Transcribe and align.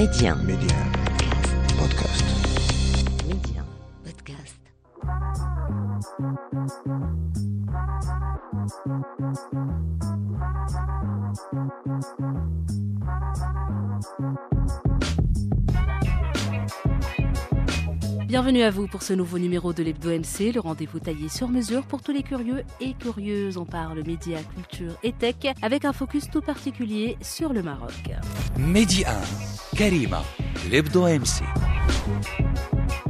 Média. 0.00 0.34
Média. 0.34 0.76
Podcast. 1.76 2.24
Média. 3.28 3.62
Podcast. 4.02 4.58
Bienvenue 18.42 18.62
à 18.62 18.70
vous 18.70 18.86
pour 18.86 19.02
ce 19.02 19.12
nouveau 19.12 19.38
numéro 19.38 19.74
de 19.74 19.82
l'Hebdo 19.82 20.08
MC, 20.08 20.54
le 20.54 20.60
rendez-vous 20.60 20.98
taillé 20.98 21.28
sur 21.28 21.48
mesure 21.48 21.82
pour 21.82 22.00
tous 22.00 22.10
les 22.10 22.22
curieux 22.22 22.64
et 22.80 22.94
curieuses. 22.94 23.58
On 23.58 23.66
parle 23.66 24.02
médias, 24.06 24.40
culture 24.42 24.96
et 25.02 25.12
tech 25.12 25.34
avec 25.60 25.84
un 25.84 25.92
focus 25.92 26.30
tout 26.30 26.40
particulier 26.40 27.18
sur 27.20 27.52
le 27.52 27.62
Maroc. 27.62 27.92
Média 28.56 29.14
Karima, 29.76 30.22
l'Hebdo 30.70 31.02
MC. 31.02 31.42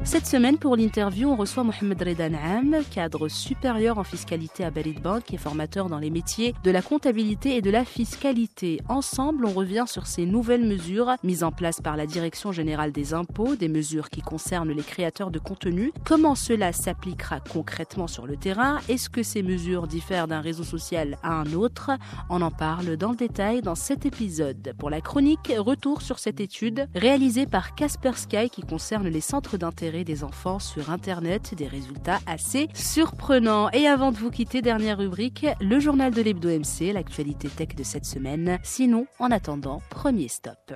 Cette 0.03 0.27
semaine, 0.27 0.57
pour 0.59 0.77
l'interview, 0.77 1.29
on 1.31 1.37
reçoit 1.37 1.63
Mohamed 1.63 2.03
Reda 2.03 2.31
Naam, 2.31 2.79
cadre 2.91 3.29
supérieur 3.29 3.99
en 3.99 4.03
fiscalité 4.03 4.65
à 4.65 4.71
Barid 4.71 5.01
Bank 5.01 5.33
et 5.33 5.37
formateur 5.37 5.89
dans 5.89 5.99
les 5.99 6.11
métiers 6.11 6.55
de 6.65 6.71
la 6.71 6.81
comptabilité 6.81 7.57
et 7.57 7.63
de 7.63 7.71
la 7.71 7.85
fiscalité. 7.85 8.81
Ensemble, 8.89 9.45
on 9.45 9.53
revient 9.53 9.85
sur 9.87 10.07
ces 10.07 10.25
nouvelles 10.25 10.65
mesures 10.65 11.13
mises 11.23 11.45
en 11.45 11.53
place 11.53 11.81
par 11.81 11.97
la 11.97 12.07
Direction 12.07 12.51
générale 12.51 12.93
des 12.93 13.13
impôts, 13.13 13.57
des 13.57 13.69
mesures 13.69 14.09
qui 14.09 14.23
concernent 14.23 14.73
les 14.73 14.83
créateurs 14.83 15.31
de 15.31 15.39
contenu. 15.39 15.93
Comment 16.05 16.35
cela 16.35 16.73
s'appliquera 16.73 17.39
concrètement 17.41 18.07
sur 18.07 18.27
le 18.27 18.37
terrain? 18.37 18.79
Est-ce 18.89 19.11
que 19.11 19.23
ces 19.23 19.43
mesures 19.43 19.87
diffèrent 19.87 20.29
d'un 20.29 20.41
réseau 20.41 20.65
social 20.65 21.19
à 21.23 21.35
un 21.35 21.53
autre? 21.53 21.91
On 22.31 22.41
en 22.41 22.51
parle 22.51 22.97
dans 22.97 23.11
le 23.11 23.17
détail 23.17 23.61
dans 23.61 23.77
cet 23.77 24.07
épisode. 24.07 24.73
Pour 24.79 24.91
la 24.91 25.03
chronique, 25.03 25.53
retour 25.57 26.01
sur 26.01 26.19
cette 26.19 26.41
étude 26.41 26.89
réalisée 26.95 27.47
par 27.47 27.75
Kaspersky 27.75 28.49
qui 28.51 28.63
concerne 28.63 29.07
les 29.07 29.21
centres 29.21 29.59
d'intérêt 29.59 29.90
des 29.91 30.25
enfants 30.25 30.59
sur 30.59 30.91
Internet, 30.91 31.55
des 31.55 31.67
résultats 31.67 32.21
assez 32.27 32.69
surprenants. 32.75 33.71
Et 33.73 33.87
avant 33.87 34.13
de 34.13 34.17
vous 34.17 34.31
quitter, 34.31 34.63
dernière 34.63 34.99
rubrique, 34.99 35.47
le 35.61 35.81
journal 35.81 36.13
de 36.13 36.23
l'Hebdo 36.23 36.49
MC, 36.49 36.93
l'actualité 36.93 37.49
tech 37.49 37.75
de 37.77 37.83
cette 37.83 38.07
semaine. 38.07 38.59
Sinon, 38.63 39.07
en 39.19 39.31
attendant, 39.31 39.83
premier 39.91 40.29
stop. 40.29 40.73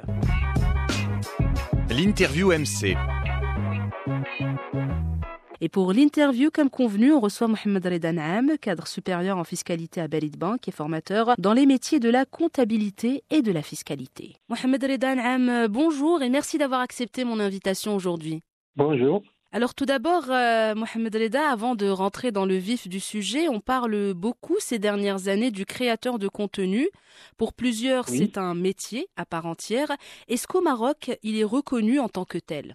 L'interview 1.91 2.49
MC. 2.49 2.97
Et 5.61 5.69
pour 5.71 5.93
l'interview, 5.93 6.51
comme 6.51 6.69
convenu, 6.69 7.13
on 7.13 7.21
reçoit 7.21 7.49
Mohamed 7.49 7.87
Reda 7.87 8.13
Naam, 8.13 8.59
cadre 8.61 8.87
supérieur 8.87 9.39
en 9.39 9.45
fiscalité 9.45 10.01
à 10.01 10.09
Barid 10.09 10.37
Bank 10.37 10.69
et 10.69 10.73
formateur 10.73 11.35
dans 11.39 11.55
les 11.55 11.65
métiers 11.65 12.01
de 12.01 12.11
la 12.11 12.27
comptabilité 12.27 13.25
et 13.31 13.41
de 13.41 13.51
la 13.51 13.63
fiscalité. 13.63 14.37
Mohamed 14.51 14.85
Reda 14.85 15.15
Naam, 15.15 15.69
bonjour 15.69 16.23
et 16.23 16.29
merci 16.29 16.59
d'avoir 16.59 16.81
accepté 16.81 17.25
mon 17.25 17.41
invitation 17.41 17.95
aujourd'hui. 17.95 18.43
Bonjour. 18.77 19.23
Alors 19.53 19.73
tout 19.75 19.85
d'abord, 19.85 20.25
euh, 20.31 20.75
Mohamed 20.75 21.15
Reda, 21.15 21.49
avant 21.49 21.77
de 21.77 21.87
rentrer 21.87 22.33
dans 22.33 22.45
le 22.45 22.57
vif 22.57 22.89
du 22.89 22.99
sujet, 22.99 23.49
on 23.49 23.61
parle 23.61 24.13
beaucoup 24.15 24.57
ces 24.59 24.81
dernières 24.81 25.29
années 25.29 25.53
du 25.53 25.65
créateur 25.65 26.19
de 26.19 26.27
contenu. 26.27 26.89
Pour 27.39 27.53
plusieurs, 27.53 28.07
Oui. 28.09 28.19
c'est 28.19 28.37
un 28.37 28.55
métier 28.55 29.07
à 29.17 29.25
part 29.25 29.47
entière. 29.47 29.93
Est-ce 30.27 30.49
qu'au 30.49 30.61
Maroc, 30.61 31.17
il 31.23 31.39
est 31.39 31.45
reconnu 31.45 32.01
en 32.01 32.09
tant 32.09 32.25
que 32.25 32.39
tel? 32.39 32.75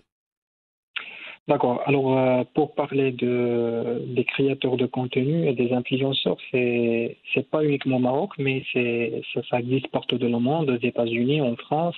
D'accord. 1.49 1.81
Alors, 1.85 2.17
euh, 2.17 2.43
pour 2.53 2.75
parler 2.75 3.11
de, 3.11 4.03
des 4.15 4.23
créateurs 4.23 4.77
de 4.77 4.85
contenu 4.85 5.49
et 5.49 5.53
des 5.53 5.73
influenceurs, 5.73 6.37
c'est 6.51 7.17
c'est 7.33 7.49
pas 7.49 7.65
uniquement 7.65 7.97
au 7.97 7.99
Maroc, 7.99 8.33
mais 8.37 8.63
c'est 8.71 9.21
ça, 9.33 9.41
ça 9.49 9.59
existe 9.59 9.87
partout 9.87 10.17
dans 10.17 10.29
le 10.29 10.39
monde, 10.39 10.69
aux 10.69 10.77
États-Unis, 10.77 11.41
en 11.41 11.55
France, 11.55 11.95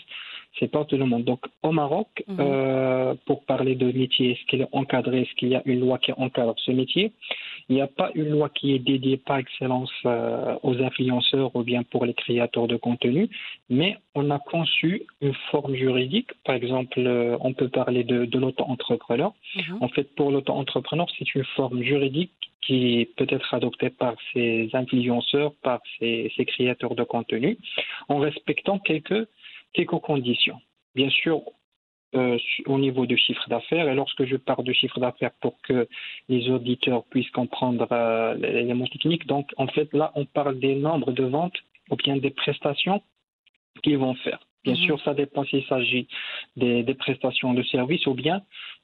c'est 0.59 0.69
partout 0.69 0.97
le 0.97 1.05
monde. 1.05 1.23
Donc, 1.23 1.41
au 1.63 1.71
Maroc, 1.71 2.07
Mhm. 2.27 2.37
euh, 2.39 3.15
pour 3.25 3.45
parler 3.45 3.75
de 3.75 3.91
métier, 3.91 4.31
est-ce 4.31 4.45
qu'il 4.47 4.61
est 4.61 4.67
encadré, 4.71 5.21
est-ce 5.21 5.33
qu'il 5.35 5.49
y 5.49 5.55
a 5.55 5.61
une 5.65 5.79
loi 5.79 5.97
qui 5.97 6.11
encadre 6.13 6.55
ce 6.57 6.71
métier? 6.71 7.11
Il 7.69 7.75
n'y 7.75 7.81
a 7.81 7.87
pas 7.87 8.11
une 8.15 8.29
loi 8.29 8.49
qui 8.49 8.73
est 8.73 8.79
dédiée 8.79 9.17
par 9.17 9.37
excellence 9.37 9.91
euh, 10.05 10.57
aux 10.63 10.77
influenceurs 10.81 11.55
ou 11.55 11.63
bien 11.63 11.83
pour 11.83 12.05
les 12.05 12.13
créateurs 12.13 12.67
de 12.67 12.75
contenu, 12.75 13.29
mais 13.69 13.97
on 14.13 14.29
a 14.29 14.39
conçu 14.39 15.03
une 15.21 15.33
forme 15.51 15.73
juridique. 15.75 16.31
Par 16.43 16.55
exemple, 16.55 16.99
euh, 16.99 17.37
on 17.41 17.53
peut 17.53 17.69
parler 17.69 18.03
de, 18.03 18.25
de 18.25 18.37
l'auto-entrepreneur. 18.39 19.31
Mhm. 19.55 19.77
En 19.79 19.87
fait, 19.87 20.13
pour 20.15 20.31
l'auto-entrepreneur, 20.31 21.07
c'est 21.17 21.33
une 21.33 21.45
forme 21.55 21.81
juridique 21.81 22.31
qui 22.61 23.09
peut 23.17 23.25
être 23.29 23.53
adoptée 23.53 23.89
par 23.89 24.15
ces 24.33 24.69
influenceurs, 24.73 25.53
par 25.63 25.79
ces, 25.97 26.31
ces 26.35 26.45
créateurs 26.45 26.93
de 26.95 27.03
contenu, 27.03 27.57
en 28.07 28.19
respectant 28.19 28.77
quelques, 28.77 29.27
quelques 29.73 29.99
conditions. 29.99 30.59
Bien 30.95 31.09
sûr, 31.09 31.41
euh, 32.15 32.37
au 32.65 32.77
niveau 32.77 33.05
du 33.05 33.17
chiffre 33.17 33.47
d'affaires, 33.47 33.87
et 33.87 33.95
lorsque 33.95 34.25
je 34.25 34.35
parle 34.35 34.65
de 34.65 34.73
chiffre 34.73 34.99
d'affaires 34.99 35.31
pour 35.41 35.61
que 35.61 35.87
les 36.27 36.49
auditeurs 36.49 37.05
puissent 37.05 37.31
comprendre 37.31 37.87
euh, 37.91 38.33
l'élément 38.35 38.87
technique, 38.87 39.25
donc 39.27 39.49
en 39.57 39.67
fait 39.67 39.91
là, 39.93 40.11
on 40.15 40.25
parle 40.25 40.59
des 40.59 40.75
nombres 40.75 41.13
de 41.13 41.23
ventes 41.23 41.57
ou 41.89 41.95
bien 41.95 42.17
des 42.17 42.31
prestations 42.31 43.01
qu'ils 43.83 43.97
vont 43.97 44.15
faire. 44.15 44.39
Bien 44.63 44.73
Mhm. 44.73 44.79
sûr, 44.85 45.01
ça 45.03 45.13
dépend 45.13 45.43
s'il 45.45 45.65
s'agit 45.65 46.07
des, 46.55 46.83
des 46.83 46.93
prestations 46.93 47.53
de 47.53 47.63
services 47.63 48.05
ou 48.07 48.13
bien 48.13 48.41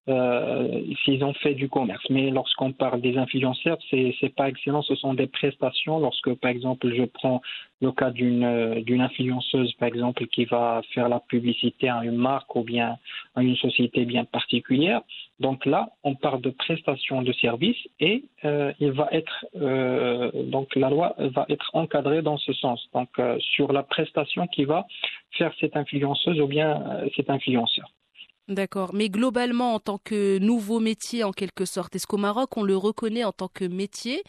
euh, 0.09 0.81
s'ils 1.03 1.23
ont 1.23 1.33
fait 1.33 1.53
du 1.53 1.69
commerce. 1.69 2.05
Mais 2.09 2.29
lorsqu'on 2.29 2.71
parle 2.71 3.01
des 3.01 3.17
influenceurs, 3.17 3.77
c'est 3.89 4.15
c'est 4.19 4.33
pas 4.33 4.49
excellent, 4.49 4.81
ce 4.81 4.95
sont 4.95 5.13
des 5.13 5.27
prestations. 5.27 5.99
Lorsque, 5.99 6.33
par 6.35 6.51
exemple, 6.51 6.93
je 6.93 7.03
prends 7.03 7.41
le 7.81 7.91
cas 7.91 8.09
d'une 8.11 9.01
influenceuse, 9.01 9.73
par 9.73 9.87
exemple, 9.87 10.25
qui 10.27 10.45
va 10.45 10.81
faire 10.93 11.09
la 11.09 11.19
publicité 11.19 11.89
à 11.89 12.03
une 12.03 12.17
marque 12.17 12.55
ou 12.55 12.63
bien 12.63 12.97
à 13.35 13.43
une 13.43 13.55
société 13.57 14.05
bien 14.05 14.25
particulière. 14.25 15.01
Donc 15.39 15.65
là, 15.65 15.89
on 16.03 16.15
parle 16.15 16.41
de 16.41 16.49
prestations 16.49 17.21
de 17.21 17.31
services 17.33 17.77
et 17.99 18.23
euh, 18.45 18.73
il 18.79 18.91
va 18.91 19.07
être 19.11 19.45
euh, 19.55 20.31
donc 20.45 20.75
la 20.75 20.89
loi 20.89 21.15
va 21.19 21.45
être 21.49 21.69
encadrée 21.73 22.21
dans 22.21 22.37
ce 22.37 22.53
sens. 22.53 22.87
Donc 22.93 23.09
euh, 23.19 23.37
sur 23.39 23.71
la 23.71 23.83
prestation 23.83 24.47
qui 24.47 24.65
va 24.65 24.87
faire 25.31 25.53
cette 25.59 25.77
influenceuse 25.77 26.39
ou 26.39 26.47
bien 26.47 27.01
cet 27.15 27.29
influenceur. 27.29 27.91
D'accord. 28.47 28.93
Mais 28.93 29.09
globalement, 29.09 29.73
en 29.75 29.79
tant 29.79 29.97
que 29.97 30.39
nouveau 30.39 30.79
métier, 30.79 31.23
en 31.23 31.31
quelque 31.31 31.65
sorte, 31.65 31.95
est-ce 31.95 32.07
qu'au 32.07 32.17
Maroc, 32.17 32.55
on 32.55 32.63
le 32.63 32.77
reconnaît 32.77 33.25
en 33.25 33.33
tant 33.33 33.49
que 33.49 33.65
métier 33.65 34.23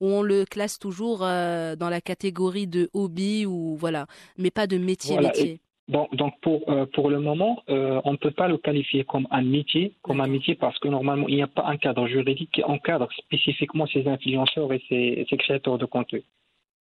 ou 0.00 0.08
on 0.08 0.22
le 0.22 0.44
classe 0.44 0.78
toujours 0.78 1.20
euh, 1.22 1.76
dans 1.76 1.88
la 1.88 2.00
catégorie 2.00 2.66
de 2.66 2.90
hobby 2.92 3.46
ou 3.46 3.76
voilà, 3.76 4.06
mais 4.36 4.50
pas 4.50 4.66
de 4.66 4.76
métier-métier 4.76 5.60
Donc, 5.88 6.14
donc 6.14 6.34
pour, 6.42 6.68
euh, 6.68 6.86
pour 6.92 7.08
le 7.08 7.20
moment, 7.20 7.62
euh, 7.70 8.00
on 8.04 8.12
ne 8.12 8.16
peut 8.16 8.32
pas 8.32 8.48
le 8.48 8.58
qualifier 8.58 9.04
comme 9.04 9.28
un 9.30 9.42
métier, 9.42 9.94
comme 10.02 10.20
un 10.20 10.26
métier 10.26 10.54
parce 10.54 10.78
que 10.80 10.88
normalement, 10.88 11.28
il 11.28 11.36
n'y 11.36 11.42
a 11.42 11.46
pas 11.46 11.64
un 11.66 11.76
cadre 11.76 12.06
juridique 12.08 12.50
qui 12.52 12.64
encadre 12.64 13.08
spécifiquement 13.16 13.86
ces 13.86 14.06
influenceurs 14.06 14.72
et 14.72 14.82
ces, 14.88 15.24
ces 15.30 15.36
créateurs 15.36 15.78
de 15.78 15.86
contenu. 15.86 16.24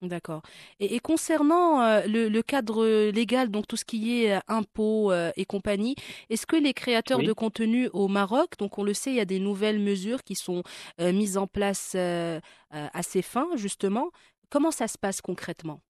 D'accord. 0.05 0.43
Et, 0.81 0.95
et 0.97 1.01
concernant 1.01 1.81
euh, 1.81 2.03
le, 2.07 2.29
le 2.29 2.43
cadre 2.43 3.09
légal, 3.11 3.51
donc 3.51 3.67
tout 3.67 3.77
ce 3.79 3.87
qui 3.87 4.23
est 4.23 4.35
euh, 4.35 4.41
impôts 4.49 5.11
euh, 5.13 5.31
et 5.37 5.47
compagnie, 5.47 5.95
est-ce 6.29 6.47
que 6.47 6.57
les 6.57 6.75
créateurs 6.75 7.19
Oui. 7.19 7.25
de 7.25 7.33
contenu 7.33 7.89
au 7.95 8.07
Maroc, 8.09 8.59
donc 8.59 8.77
on 8.79 8.83
le 8.85 8.93
sait, 8.93 9.11
il 9.11 9.17
y 9.17 9.21
a 9.21 9.25
des 9.25 9.41
nouvelles 9.41 9.79
mesures 9.79 10.23
qui 10.23 10.35
sont 10.35 10.63
mises 10.99 11.39
en 11.39 11.47
place 11.47 11.95
à 11.95 13.03
ces 13.03 13.23
fins, 13.23 13.49
justement. 13.57 14.11
Comment 14.51 14.71
ça 14.71 14.89
se 14.89 14.99
passe 14.99 15.21
concrètement? 15.23 15.81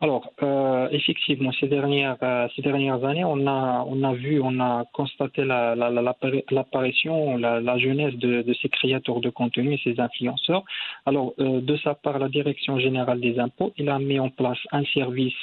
Alors, 0.00 0.32
euh, 0.42 0.88
effectivement, 0.90 1.52
ces 1.52 1.68
dernières, 1.68 2.16
euh, 2.22 2.48
ces 2.56 2.62
dernières 2.62 3.04
années, 3.04 3.24
on 3.24 3.46
a, 3.46 3.84
on 3.86 4.02
a 4.02 4.12
vu, 4.12 4.40
on 4.42 4.58
a 4.60 4.84
constaté 4.92 5.44
la- 5.44 5.74
la- 5.74 5.90
la- 5.90 6.02
l'appari- 6.02 6.44
l'apparition, 6.50 7.36
la, 7.36 7.60
la 7.60 7.78
jeunesse 7.78 8.14
de, 8.16 8.44
ces 8.60 8.68
créateurs 8.68 9.20
de 9.20 9.30
contenu 9.30 9.74
et 9.74 9.80
ces 9.84 9.98
influenceurs. 10.00 10.64
Alors, 11.06 11.34
euh, 11.38 11.60
de 11.60 11.76
sa 11.76 11.94
part, 11.94 12.18
la 12.18 12.28
Direction 12.28 12.78
générale 12.78 13.20
des 13.20 13.38
impôts, 13.38 13.72
il 13.76 13.88
a 13.88 13.98
mis 13.98 14.18
en 14.18 14.30
place 14.30 14.58
un 14.72 14.84
service 14.86 15.34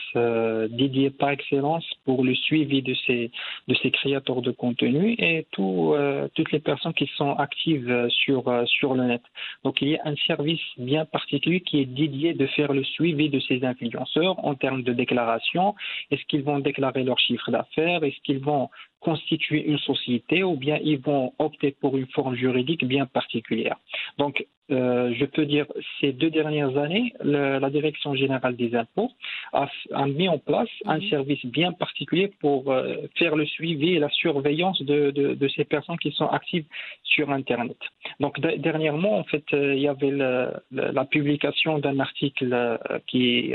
dédié 0.71 1.09
par 1.09 1.29
excellence 1.29 1.85
pour 2.05 2.23
le 2.23 2.33
suivi 2.35 2.81
de 2.81 2.93
ces, 3.05 3.31
de 3.67 3.75
ces 3.75 3.91
créateurs 3.91 4.41
de 4.41 4.51
contenu 4.51 5.15
et 5.19 5.45
tout, 5.51 5.95
toutes 6.35 6.51
les 6.51 6.59
personnes 6.59 6.93
qui 6.93 7.07
sont 7.15 7.33
actives 7.33 8.07
sur, 8.09 8.43
sur 8.67 8.93
le 8.95 9.03
net. 9.05 9.21
Donc, 9.63 9.81
il 9.81 9.89
y 9.89 9.97
a 9.97 10.01
un 10.05 10.15
service 10.27 10.61
bien 10.77 11.05
particulier 11.05 11.61
qui 11.61 11.79
est 11.81 11.85
dédié 11.85 12.33
de 12.33 12.45
faire 12.47 12.73
le 12.73 12.83
suivi 12.83 13.29
de 13.29 13.39
ces 13.39 13.63
influenceurs 13.63 14.28
en 14.37 14.55
termes 14.55 14.83
de 14.83 14.93
déclaration. 14.93 15.75
Est-ce 16.11 16.23
qu'ils 16.25 16.43
vont 16.43 16.59
déclarer 16.59 17.03
leur 17.03 17.19
chiffre 17.19 17.51
d'affaires? 17.51 18.03
Est-ce 18.03 18.19
qu'ils 18.23 18.39
vont 18.39 18.69
constituer 18.99 19.65
une 19.65 19.79
société 19.79 20.43
ou 20.43 20.55
bien 20.55 20.77
ils 20.83 20.99
vont 20.99 21.33
opter 21.39 21.71
pour 21.79 21.97
une 21.97 22.07
forme 22.07 22.35
juridique 22.35 22.83
bien 22.85 23.05
particulière. 23.05 23.77
Donc, 24.17 24.45
euh, 24.71 25.11
je 25.17 25.25
peux 25.25 25.47
dire, 25.47 25.65
ces 25.99 26.11
deux 26.13 26.29
dernières 26.29 26.77
années, 26.77 27.13
le, 27.23 27.57
la 27.57 27.69
Direction 27.71 28.13
générale 28.13 28.55
des 28.55 28.75
impôts 28.75 29.09
a, 29.51 29.67
a 29.93 30.05
mis 30.05 30.29
en 30.29 30.37
place 30.37 30.69
un 30.85 30.99
Mhm. 30.99 31.09
service 31.09 31.43
bien 31.47 31.71
particulier 31.71 32.27
pour 32.39 32.71
euh, 32.71 32.97
faire 33.17 33.35
le 33.35 33.45
suivi 33.47 33.95
et 33.95 33.99
la 33.99 34.09
surveillance 34.09 34.79
de, 34.83 35.09
de, 35.09 35.33
de 35.33 35.47
ces 35.47 35.65
personnes 35.65 35.97
qui 35.97 36.11
sont 36.11 36.27
actives 36.27 36.65
sur 37.03 37.31
Internet. 37.31 37.77
Donc, 38.19 38.39
de- 38.39 38.57
dernièrement, 38.57 39.17
en 39.17 39.23
fait, 39.23 39.45
euh, 39.53 39.73
il 39.75 39.81
y 39.81 39.87
avait 39.87 40.11
le- 40.11 40.51
le- 40.71 40.91
la 40.91 41.05
publication 41.05 41.79
d'un 41.79 41.99
article 41.99 42.77
qui, 43.07 43.53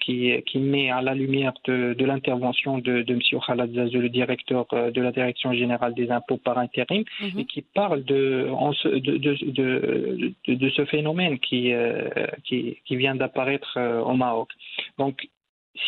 qui, 0.00 0.42
qui 0.46 0.58
met 0.58 0.90
à 0.90 1.00
la 1.02 1.14
lumière 1.14 1.52
de, 1.66 1.94
de 1.94 2.04
l'intervention 2.04 2.78
de, 2.78 3.02
de 3.02 3.14
M. 3.14 3.20
Khalad 3.46 3.72
Zazou, 3.72 4.00
le 4.00 4.08
directeur 4.08 4.37
euh, 4.72 4.90
de 4.90 5.00
la 5.00 5.12
Direction 5.12 5.52
générale 5.52 5.94
des 5.94 6.10
impôts 6.10 6.36
par 6.38 6.58
intérim, 6.58 7.04
Mhm. 7.20 7.38
et 7.40 7.44
qui 7.44 7.62
parle 7.62 8.04
de, 8.04 8.48
ce- 8.82 8.88
de, 8.88 9.16
de, 9.16 9.32
de, 9.58 10.32
de- 10.46 10.54
de 10.54 10.70
ce 10.70 10.84
phénomène 10.86 11.38
qui, 11.38 11.72
euh, 11.72 12.08
qui, 12.44 12.78
qui 12.84 12.96
vient 12.96 13.14
d'apparaître 13.14 13.74
euh, 13.76 14.00
au 14.00 14.14
Maroc. 14.14 14.50
Donc, 14.98 15.28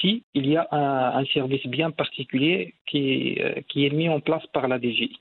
si 0.01 0.23
il 0.35 0.47
y 0.47 0.57
a 0.57 0.69
un, 0.71 1.19
un 1.21 1.25
service 1.27 1.67
bien 1.67 1.91
particulier 1.91 2.75
qui, 2.87 3.37
euh, 3.41 3.55
qui 3.69 3.87
est 3.87 3.91
mis 3.91 4.09
en 4.09 4.21
place 4.21 4.47
par 4.53 4.69
la 4.69 4.79
DGI. 4.79 5.17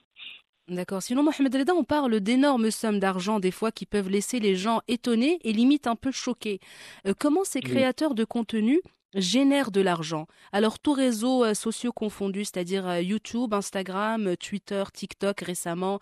D'accord. 0.68 1.02
Sinon, 1.02 1.24
Mohamed 1.24 1.52
Reda, 1.52 1.74
on 1.74 1.82
parle 1.82 2.20
d'énormes 2.20 2.70
sommes 2.70 3.00
d'argent, 3.00 3.40
des 3.40 3.50
fois, 3.50 3.72
qui 3.72 3.86
peuvent 3.86 4.08
laisser 4.08 4.38
les 4.38 4.54
gens 4.54 4.80
étonnés 4.86 5.40
et 5.42 5.52
limite 5.52 5.88
un 5.88 5.96
peu 5.96 6.12
choqués. 6.12 6.60
Euh, 7.06 7.12
comment 7.18 7.42
ces 7.42 7.60
créateurs 7.60 8.14
de 8.14 8.24
contenu 8.24 8.78
génèrent 9.14 9.70
de 9.70 9.80
l'argent 9.80 10.26
Alors, 10.52 10.78
tous 10.78 10.92
réseaux 10.92 11.44
euh, 11.44 11.54
sociaux 11.54 11.92
confondus, 11.92 12.46
c'est-à-dire 12.46 12.86
euh, 12.86 13.00
YouTube, 13.00 13.54
Instagram, 13.54 14.28
euh, 14.28 14.36
Twitter, 14.36 14.82
TikTok 14.92 15.40
récemment. 15.40 15.98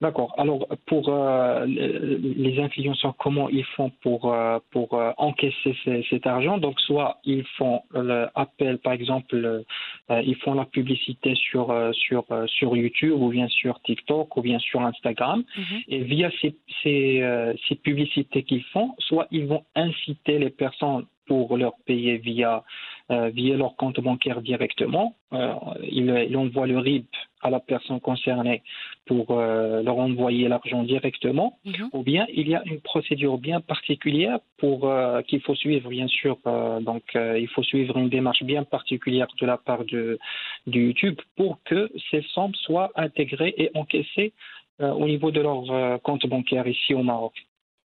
D'accord. 0.00 0.32
Alors, 0.38 0.68
pour 0.86 1.08
euh, 1.08 1.66
les 1.66 2.60
influenceurs, 2.60 3.16
comment 3.18 3.48
ils 3.48 3.64
font 3.64 3.90
pour, 4.00 4.32
euh, 4.32 4.60
pour 4.70 4.94
euh, 4.94 5.10
encaisser 5.18 5.74
ces- 5.84 6.04
cet 6.08 6.24
argent? 6.26 6.58
Donc, 6.58 6.78
soit 6.80 7.18
ils 7.24 7.44
font 7.56 7.82
l'appel, 7.92 8.78
par 8.78 8.92
exemple, 8.92 9.34
euh, 9.34 10.22
ils 10.22 10.36
font 10.36 10.54
la 10.54 10.66
publicité 10.66 11.34
sur, 11.34 11.70
euh, 11.72 11.90
sur, 11.92 12.24
euh, 12.30 12.46
sur 12.46 12.76
YouTube 12.76 13.20
ou 13.20 13.30
bien 13.30 13.48
sur 13.48 13.80
TikTok 13.82 14.36
ou 14.36 14.42
bien 14.42 14.60
sur 14.60 14.80
Instagram. 14.82 15.42
Mhm. 15.56 15.80
Et 15.88 15.98
via 16.04 16.30
ces, 16.40 16.54
ces, 16.82 17.20
euh, 17.22 17.52
ces 17.68 17.74
publicités 17.74 18.44
qu'ils 18.44 18.64
font, 18.64 18.94
soit 19.00 19.26
ils 19.32 19.46
vont 19.46 19.64
inciter 19.74 20.38
les 20.38 20.50
personnes 20.50 21.06
pour 21.26 21.56
leur 21.58 21.74
payer 21.86 22.16
via, 22.18 22.56
euh, 22.56 22.60
via 23.10 23.56
leur 23.56 23.76
compte 23.76 24.00
bancaire 24.00 24.42
directement. 24.42 25.14
Euh, 25.32 25.54
ils, 25.82 26.26
ils 26.28 26.36
envoient 26.36 26.66
le 26.66 26.78
RIB 26.78 27.04
à 27.42 27.50
la 27.50 27.60
personne 27.60 28.00
concernée 28.00 28.62
pour 29.06 29.26
euh, 29.30 29.82
leur 29.82 29.98
envoyer 29.98 30.48
l'argent 30.48 30.82
directement. 30.82 31.58
Mhm. 31.64 31.90
Ou 31.92 32.02
bien 32.02 32.26
il 32.32 32.48
y 32.48 32.54
a 32.54 32.62
une 32.66 32.80
procédure 32.80 33.38
bien 33.38 33.60
particulière 33.60 34.38
pour 34.58 34.88
euh, 34.88 35.22
qu'il 35.22 35.40
faut 35.40 35.54
suivre, 35.54 35.88
bien 35.90 36.08
sûr. 36.08 36.38
euh, 36.46 36.80
donc 36.80 37.02
euh, 37.14 37.38
il 37.38 37.48
faut 37.48 37.62
suivre 37.62 37.96
une 37.96 38.08
démarche 38.08 38.42
bien 38.42 38.64
particulière 38.64 39.28
de 39.40 39.46
la 39.46 39.56
part 39.56 39.84
de, 39.84 40.18
du 40.66 40.86
YouTube 40.86 41.20
pour 41.36 41.58
que 41.64 41.90
ces 42.10 42.22
sommes 42.34 42.54
soient 42.54 42.90
intégrées 42.96 43.54
et 43.56 43.70
encaissées 43.74 44.32
euh, 44.80 44.92
au 44.92 45.06
niveau 45.06 45.30
de 45.30 45.40
leur 45.40 45.70
euh, 45.70 45.98
compte 45.98 46.26
bancaire 46.26 46.66
ici 46.66 46.94
au 46.94 47.02
Maroc. 47.02 47.34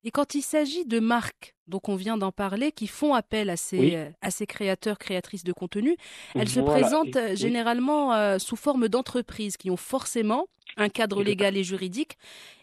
Et 0.06 0.12
quand 0.12 0.36
il 0.36 0.42
s'agit 0.42 0.86
de 0.86 1.00
marques, 1.00 1.56
donc 1.68 1.88
on 1.88 1.96
vient 1.96 2.18
d'en 2.18 2.32
parler, 2.34 2.74
qui 2.74 2.88
font 2.88 3.14
appel 3.14 3.50
à 3.50 3.56
ces, 3.56 3.80
Oui. 3.80 3.96
euh, 3.96 4.10
à 4.22 4.32
ces 4.32 4.46
créateurs, 4.46 4.98
créatrices 4.98 5.46
de 5.46 5.54
contenu, 5.54 5.96
elles 6.36 6.50
se 6.50 6.60
présentent 6.60 7.16
euh, 7.16 7.36
généralement 7.36 8.14
euh, 8.14 8.38
sous 8.38 8.58
forme 8.58 8.90
d'entreprises 8.90 9.56
qui 9.56 9.70
ont 9.72 9.78
forcément 9.78 10.48
un 10.76 10.90
cadre 10.90 11.24
légal 11.24 11.56
et 11.56 11.64
juridique 11.64 12.18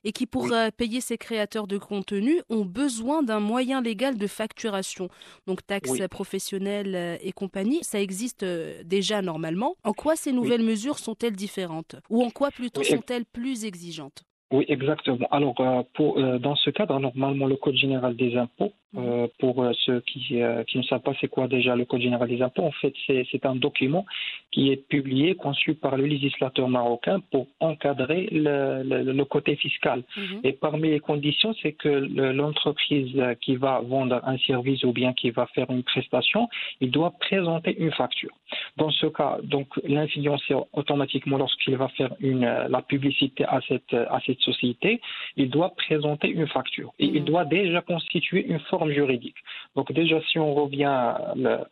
et 0.04 0.12
qui, 0.12 0.26
pour 0.26 0.44
Oui. 0.44 0.50
euh, 0.52 0.70
payer 0.70 1.00
ces 1.00 1.16
créateurs 1.16 1.66
de 1.66 1.78
contenu, 1.78 2.42
ont 2.50 2.64
besoin 2.66 3.22
d'un 3.22 3.40
moyen 3.40 3.80
légal 3.80 4.18
de 4.18 4.26
facturation. 4.26 5.08
Donc 5.46 5.66
taxes 5.66 5.92
Oui. 5.92 6.08
professionnelles 6.08 7.18
et 7.22 7.32
compagnie, 7.32 7.78
ça 7.82 8.00
existe 8.00 8.44
déjà 8.44 9.22
normalement. 9.22 9.76
En 9.84 9.92
quoi 9.94 10.14
ces 10.16 10.32
nouvelles 10.32 10.64
mesures 10.64 10.98
sont-elles 10.98 11.36
différentes? 11.36 11.96
Ou 12.10 12.22
en 12.22 12.30
quoi 12.30 12.50
plutôt 12.50 12.84
sont-elles 12.84 13.24
plus 13.24 13.64
exigeantes? 13.64 14.24
Oui, 14.52 14.64
exactement. 14.68 15.28
Alors, 15.30 15.60
euh, 15.60 15.82
pour, 15.94 16.18
euh, 16.18 16.38
dans 16.38 16.56
ce 16.56 16.70
cadre, 16.70 16.98
normalement, 16.98 17.46
le 17.46 17.56
Code 17.56 17.76
général 17.76 18.16
des 18.16 18.36
impôts, 18.36 18.72
euh, 18.96 19.28
pour 19.38 19.62
euh, 19.62 19.72
ceux 19.84 20.00
qui, 20.00 20.42
euh, 20.42 20.64
qui 20.64 20.78
ne 20.78 20.82
savent 20.82 21.00
pas 21.02 21.12
c'est 21.20 21.28
quoi 21.28 21.46
déjà 21.46 21.76
le 21.76 21.84
Code 21.84 22.00
général 22.00 22.28
des 22.28 22.42
impôts, 22.42 22.64
en 22.64 22.72
fait, 22.72 22.92
c'est 23.06 23.46
un 23.46 23.54
document 23.54 24.04
qui 24.50 24.72
est 24.72 24.88
publié, 24.88 25.36
conçu 25.36 25.74
par 25.74 25.96
le 25.96 26.06
législateur 26.06 26.68
marocain 26.68 27.20
pour 27.30 27.46
encadrer 27.60 28.26
le, 28.32 28.82
le, 28.82 29.12
le 29.12 29.24
côté 29.24 29.54
fiscal. 29.56 30.02
Mhm. 30.16 30.40
Et 30.42 30.52
parmi 30.52 30.90
les 30.90 30.98
conditions, 31.00 31.54
c'est 31.62 31.72
que 31.72 31.88
le- 31.88 32.32
l'entreprise 32.32 33.14
qui 33.42 33.54
va 33.56 33.80
vendre 33.80 34.20
un 34.24 34.38
service 34.38 34.82
ou 34.82 34.92
bien 34.92 35.12
qui 35.12 35.30
va 35.30 35.46
faire 35.54 35.70
une 35.70 35.84
prestation, 35.84 36.48
il 36.80 36.90
doit 36.90 37.12
présenter 37.20 37.76
une 37.78 37.92
facture. 37.92 38.34
Dans 38.76 38.90
ce 38.90 39.06
cas, 39.06 39.38
donc 39.44 39.68
l'influenceur 39.86 40.66
automatiquement, 40.72 41.38
lorsqu'il 41.38 41.76
va 41.76 41.88
faire 41.98 42.12
une, 42.20 42.40
la 42.68 42.82
publicité 42.82 43.44
à 43.44 43.60
cette, 43.68 43.94
à 43.94 44.18
cette 44.26 44.40
société, 44.40 45.00
il 45.36 45.48
doit 45.48 45.70
présenter 45.76 46.28
une 46.28 46.48
facture. 46.48 46.92
Et 46.98 47.06
Mhm. 47.06 47.16
il 47.16 47.24
doit 47.24 47.44
déjà 47.44 47.80
constituer 47.82 48.44
une 48.46 48.58
forme 48.70 48.79
juridique. 48.88 49.36
Donc 49.76 49.92
déjà, 49.92 50.20
si 50.30 50.38
on 50.38 50.54
revient 50.54 51.14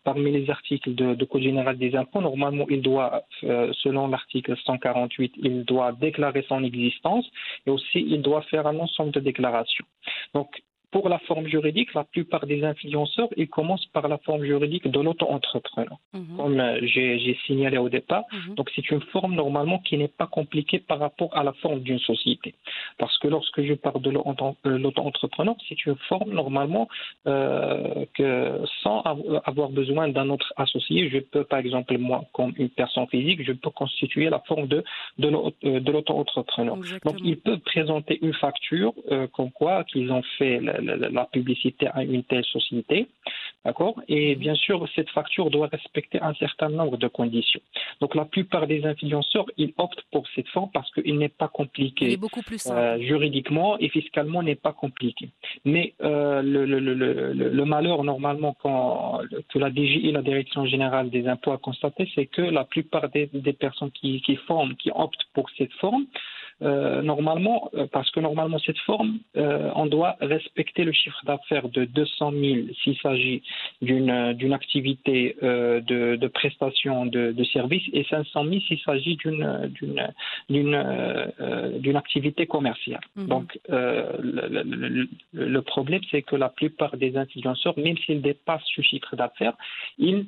parmi 0.05 0.31
les 0.33 0.51
articles 0.51 0.95
de, 0.95 1.15
de 1.15 1.25
Code 1.25 1.43
général 1.43 1.79
des 1.79 1.95
impôts, 1.97 2.21
normalement, 2.21 2.67
il 2.69 2.83
doit, 2.83 3.23
euh, 3.45 3.73
selon 3.83 4.09
l'article 4.09 4.57
148, 4.65 5.33
il 5.43 5.65
doit 5.65 5.93
déclarer 5.93 6.45
son 6.49 6.63
existence 6.65 7.27
et 7.67 7.71
aussi 7.71 8.01
il 8.01 8.23
doit 8.23 8.43
faire 8.43 8.67
un 8.67 8.79
ensemble 8.79 9.13
de 9.13 9.21
déclarations. 9.21 9.85
Donc, 10.35 10.49
pour 10.91 11.09
la 11.11 11.19
forme 11.21 11.47
juridique, 11.47 11.93
la 11.95 12.05
plupart 12.05 12.47
des 12.47 12.65
influenceurs, 12.65 13.29
ils 13.37 13.49
commencent 13.49 13.85
par 13.93 14.09
la 14.09 14.17
forme 14.19 14.45
juridique 14.45 14.87
de 14.89 15.01
l'auto-entrepreneur, 15.01 15.99
Mhm. 16.15 16.37
comme 16.37 16.59
euh, 16.61 16.79
j'ai 16.83 17.37
signalé 17.47 17.77
au 17.79 17.91
départ. 17.91 18.25
Mhm. 18.33 18.55
Donc, 18.55 18.71
c'est 18.75 18.91
une 18.91 19.03
forme 19.15 19.35
normalement 19.35 19.79
qui 19.81 19.99
n'est 19.99 20.09
pas 20.09 20.27
compliquée 20.27 20.79
par 20.79 20.99
rapport 20.99 21.37
à 21.37 21.43
la 21.45 21.53
forme 21.63 21.81
d'une 21.81 21.99
société. 21.99 22.55
Parce 22.99 23.17
que 23.19 23.29
lorsque 23.29 23.61
je 23.63 23.75
parle 23.75 24.01
de 24.01 24.11
euh, 24.11 24.79
l'auto-entrepreneur, 24.79 25.55
c'est 25.69 25.85
une 25.85 25.97
forme 26.09 26.31
normalement 26.33 26.89
euh, 27.27 28.05
que 28.15 28.61
sans 28.83 29.03
av- 29.03 29.43
avoir 29.45 29.69
besoin 29.69 30.09
d'un 30.09 30.31
autre 30.31 30.53
associé, 30.57 31.11
je 31.11 31.19
peux, 31.19 31.45
par 31.45 31.59
exemple, 31.59 31.97
moi, 31.99 32.25
comme 32.33 32.53
une 32.57 32.71
personne 32.71 33.07
physique, 33.09 33.43
je 33.45 33.53
peux 33.53 33.71
constituer 33.71 34.31
la 34.31 34.41
forme 34.41 34.67
de, 34.69 34.83
de 35.19 35.29
l'au- 35.29 35.53
de 35.63 35.91
l'auto-entrepreneur. 35.93 36.77
Donc, 37.05 37.17
ils 37.23 37.37
peuvent 37.39 37.61
présenter 37.61 38.19
une 38.23 38.35
facture 38.35 38.93
euh, 39.11 39.27
comme 39.29 39.51
quoi 39.51 39.85
qu'ils 39.85 40.11
ont 40.11 40.23
fait 40.39 40.61
la, 40.81 41.25
publicité 41.27 41.89
à 41.89 42.03
une 42.05 42.23
telle 42.25 42.45
société, 42.45 43.07
d'accord? 43.65 44.01
Et 44.09 44.35
Mhm. 44.35 44.41
bien 44.41 44.55
sûr, 44.55 44.87
cette 44.95 45.11
facture 45.11 45.51
doit 45.51 45.69
respecter 45.69 46.21
un 46.23 46.35
certain 46.35 46.69
nombre 46.69 46.97
de 46.97 47.09
conditions. 47.09 47.61
Donc, 48.01 48.15
la 48.15 48.25
plupart 48.25 48.67
des 48.67 48.85
influenceurs, 48.85 49.47
ils 49.57 49.73
optent 49.79 50.03
pour 50.13 50.25
cette 50.35 50.49
forme 50.49 50.71
parce 50.73 50.91
qu'il 50.93 51.19
n'est 51.19 51.29
pas 51.29 51.47
Il 51.47 51.55
est 51.55 51.57
compliqué. 51.63 52.17
beaucoup 52.17 52.43
plus 52.43 52.59
simple. 52.59 52.79
Euh, 52.79 52.99
juridiquement 53.01 53.79
et 53.79 53.89
fiscalement 53.89 54.43
n'est 54.43 54.55
pas 54.55 54.73
compliqué. 54.73 55.31
Mais 55.65 55.95
euh, 56.03 56.43
le, 56.43 56.65
le- 56.67 56.81
le- 56.81 56.95
le- 56.95 57.33
le- 57.33 57.51
le 57.51 57.65
malheur 57.65 58.05
normalement 58.05 58.57
quand, 58.63 59.21
que 59.51 59.59
la 59.59 59.71
DGI, 59.71 60.13
la 60.13 60.23
Direction 60.23 60.65
générale 60.67 61.11
des 61.11 61.27
impôts, 61.27 61.53
a 61.53 61.59
constaté, 61.59 62.09
c'est 62.15 62.27
que 62.27 62.43
la 62.43 62.65
plupart 62.65 63.09
des, 63.11 63.27
des 63.33 63.53
personnes 63.53 63.91
qui, 63.93 64.21
qui 64.23 64.37
forment, 64.37 64.75
qui 64.77 64.91
optent 64.95 65.25
pour 65.35 65.49
cette 65.57 65.73
forme, 65.75 66.07
euh, 66.63 67.03
normalement, 67.03 67.71
euh, 67.75 67.87
parce 67.93 68.11
que 68.11 68.21
normalement 68.21 68.59
cette 68.59 68.79
forme, 68.79 69.19
euh, 69.37 69.71
on 69.77 69.87
doit 69.87 70.17
respecter 70.21 70.83
le 70.85 70.93
chiffre 70.93 71.21
d'affaires 71.25 71.69
de 71.69 71.85
200 71.85 72.33
000 72.33 72.57
s'il 72.83 72.97
s'agit 72.99 73.43
d'une 73.81 74.33
d'une 74.35 74.53
activité 74.53 75.37
euh, 75.43 75.81
de, 75.81 76.17
de 76.17 76.27
prestation 76.27 77.07
de, 77.07 77.33
de 77.33 77.45
services 77.45 77.89
et 77.93 78.05
500 78.05 78.45
000 78.45 78.61
s'il 78.67 78.81
s'agit 78.81 79.17
d'une 79.17 79.71
d'une 79.79 80.09
d'une 80.49 80.75
euh, 80.75 81.27
euh, 81.41 81.79
d'une 81.79 81.97
activité 81.97 82.47
commerciale. 82.47 83.01
Mhm. 83.17 83.27
Donc 83.29 83.59
euh, 83.71 84.13
le, 84.21 84.49
le- 84.63 84.89
le- 84.89 85.09
le 85.59 85.63
problème 85.63 86.01
c'est 86.11 86.23
que 86.23 86.37
la 86.37 86.49
plupart 86.49 86.97
des 86.97 87.17
influenceurs, 87.17 87.79
même 87.79 87.99
s'ils 87.99 88.21
dépassent 88.23 88.69
ce 88.75 88.83
chiffre 88.83 89.15
d'affaires, 89.17 89.55
ils 89.99 90.27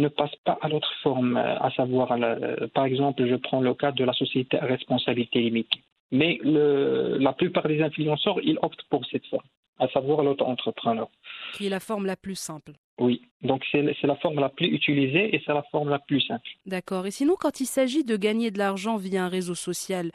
ne 0.00 0.08
passent 0.08 0.40
pas 0.44 0.58
à 0.60 0.68
l'autre 0.68 0.92
forme, 1.02 1.36
euh, 1.36 1.58
à 1.58 1.70
savoir, 1.72 2.16
la- 2.18 2.68
par 2.74 2.84
exemple, 2.84 3.26
je 3.26 3.36
prends 3.36 3.60
le 3.60 3.74
cas 3.74 3.92
de 3.92 4.04
la 4.04 4.12
société 4.12 4.58
à 4.58 4.64
responsabilité 4.66 5.40
limitée. 5.40 5.80
Mais 6.12 6.38
le- 6.42 7.18
la 7.18 7.32
plupart 7.32 7.66
des 7.68 7.80
influenceurs, 7.82 8.38
ils 8.42 8.58
optent 8.62 8.82
pour 8.90 9.04
cette 9.06 9.26
forme, 9.26 9.44
à 9.78 9.86
savoir 9.88 10.22
l'auto-entrepreneur. 10.22 11.08
qui 11.54 11.66
est 11.66 11.70
la 11.70 11.80
forme 11.80 12.06
la 12.06 12.16
plus 12.16 12.36
simple. 12.36 12.72
Oui, 12.98 13.22
donc 13.42 13.64
c'est 13.72 13.82
c'est 14.00 14.06
la 14.06 14.14
forme 14.16 14.38
la 14.40 14.50
plus 14.50 14.66
utilisée 14.68 15.34
et 15.34 15.42
c'est 15.44 15.54
la 15.54 15.64
forme 15.72 15.88
la 15.88 15.98
plus 15.98 16.20
simple. 16.20 16.48
D'accord. 16.66 17.06
Et 17.06 17.10
sinon, 17.10 17.34
quand 17.38 17.60
il 17.60 17.66
s'agit 17.66 18.04
de 18.04 18.16
gagner 18.16 18.50
de 18.50 18.58
l'argent 18.58 18.96
via 18.98 19.24
un 19.24 19.28
réseau 19.28 19.54
social, 19.54 20.10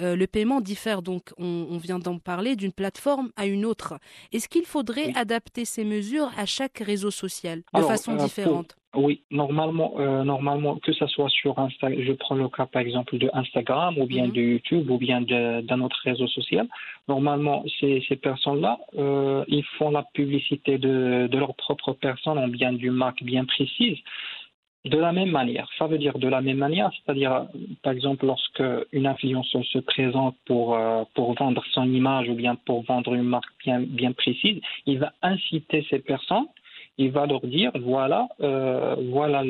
euh, 0.00 0.16
le 0.16 0.26
paiement 0.26 0.60
diffère 0.60 1.02
donc, 1.02 1.32
on, 1.38 1.78
vient 1.78 1.98
d'en 1.98 2.18
parler, 2.18 2.56
d'une 2.56 2.72
plateforme 2.72 3.30
à 3.36 3.46
une 3.46 3.64
autre. 3.64 3.94
Est-ce 4.32 4.48
qu'il 4.48 4.64
faudrait 4.64 5.12
adapter 5.14 5.64
ces 5.64 5.84
mesures 5.84 6.30
à 6.36 6.46
chaque 6.46 6.78
réseau 6.78 7.10
social 7.10 7.62
de 7.74 7.82
façon 7.82 8.16
différente? 8.16 8.76
Oui, 8.94 9.22
normalement, 9.30 9.94
normalement, 10.24 10.76
que 10.76 10.92
ce 10.92 11.06
soit 11.06 11.28
sur 11.28 11.58
Instagram, 11.58 12.00
je 12.02 12.12
prends 12.12 12.34
le 12.34 12.48
cas 12.48 12.64
par 12.64 12.82
exemple 12.82 13.18
de 13.18 13.28
Instagram 13.34 13.98
ou 13.98 14.06
bien 14.06 14.26
mhm. 14.26 14.32
de 14.32 14.40
YouTube 14.40 14.90
ou 14.90 14.96
bien 14.96 15.20
d'un 15.20 15.80
autre 15.80 15.98
réseau 16.04 16.26
social. 16.26 16.66
Normalement, 17.06 17.64
ces, 17.78 18.02
ces 18.08 18.16
personnes-là, 18.16 18.78
ils 19.48 19.64
font 19.76 19.90
la 19.90 20.04
publicité 20.14 20.78
de, 20.78 21.28
de 21.30 21.38
leur 21.38 21.54
propre 21.54 21.92
personne 21.92 22.38
ou 22.38 22.48
bien 22.48 22.72
d'une 22.72 22.92
marque 22.92 23.22
bien 23.22 23.44
précise. 23.44 23.98
De 24.84 24.96
la 24.96 25.12
même 25.12 25.30
manière, 25.30 25.68
ça 25.76 25.88
veut 25.88 25.98
dire 25.98 26.18
de 26.18 26.28
la 26.28 26.40
même 26.40 26.58
manière, 26.58 26.90
c'est-à-dire, 26.94 27.46
par 27.82 27.92
exemple, 27.92 28.26
lorsque 28.26 28.62
une 28.92 29.08
influenceuse 29.08 29.66
se 29.66 29.80
présente 29.80 30.36
pour, 30.46 30.76
euh, 30.76 31.02
pour 31.14 31.34
vendre 31.34 31.64
son 31.72 31.92
image 31.92 32.28
ou 32.28 32.34
bien 32.34 32.54
pour 32.54 32.84
vendre 32.84 33.12
une 33.14 33.24
marque 33.24 33.50
bien, 33.64 33.80
bien 33.80 34.12
précise, 34.12 34.60
il 34.86 35.00
va 35.00 35.12
inciter 35.20 35.84
ces 35.90 35.98
personnes, 35.98 36.46
il 36.96 37.10
va 37.10 37.26
leur 37.26 37.40
dire, 37.40 37.72
voilà, 37.80 38.28
euh, 38.40 38.94
voilà 39.10 39.42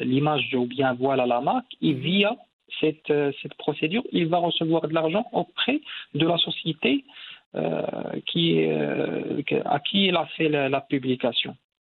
l'image 0.00 0.54
ou 0.54 0.64
bien 0.64 0.94
voilà 0.94 1.26
la 1.26 1.42
marque, 1.42 1.72
et 1.82 1.92
via 1.92 2.34
cette, 2.80 3.10
euh, 3.10 3.32
cette 3.42 3.54
procédure, 3.54 4.02
il 4.12 4.28
va 4.28 4.38
recevoir 4.38 4.88
de 4.88 4.94
l'argent 4.94 5.26
auprès 5.32 5.82
de 6.14 6.26
la 6.26 6.38
société 6.38 7.04
qui, 8.26 8.66
à 9.64 9.78
qui 9.78 10.06
il 10.06 10.16
a 10.16 10.26
fait 10.36 10.48
la 10.48 10.80
publication. 10.80 11.54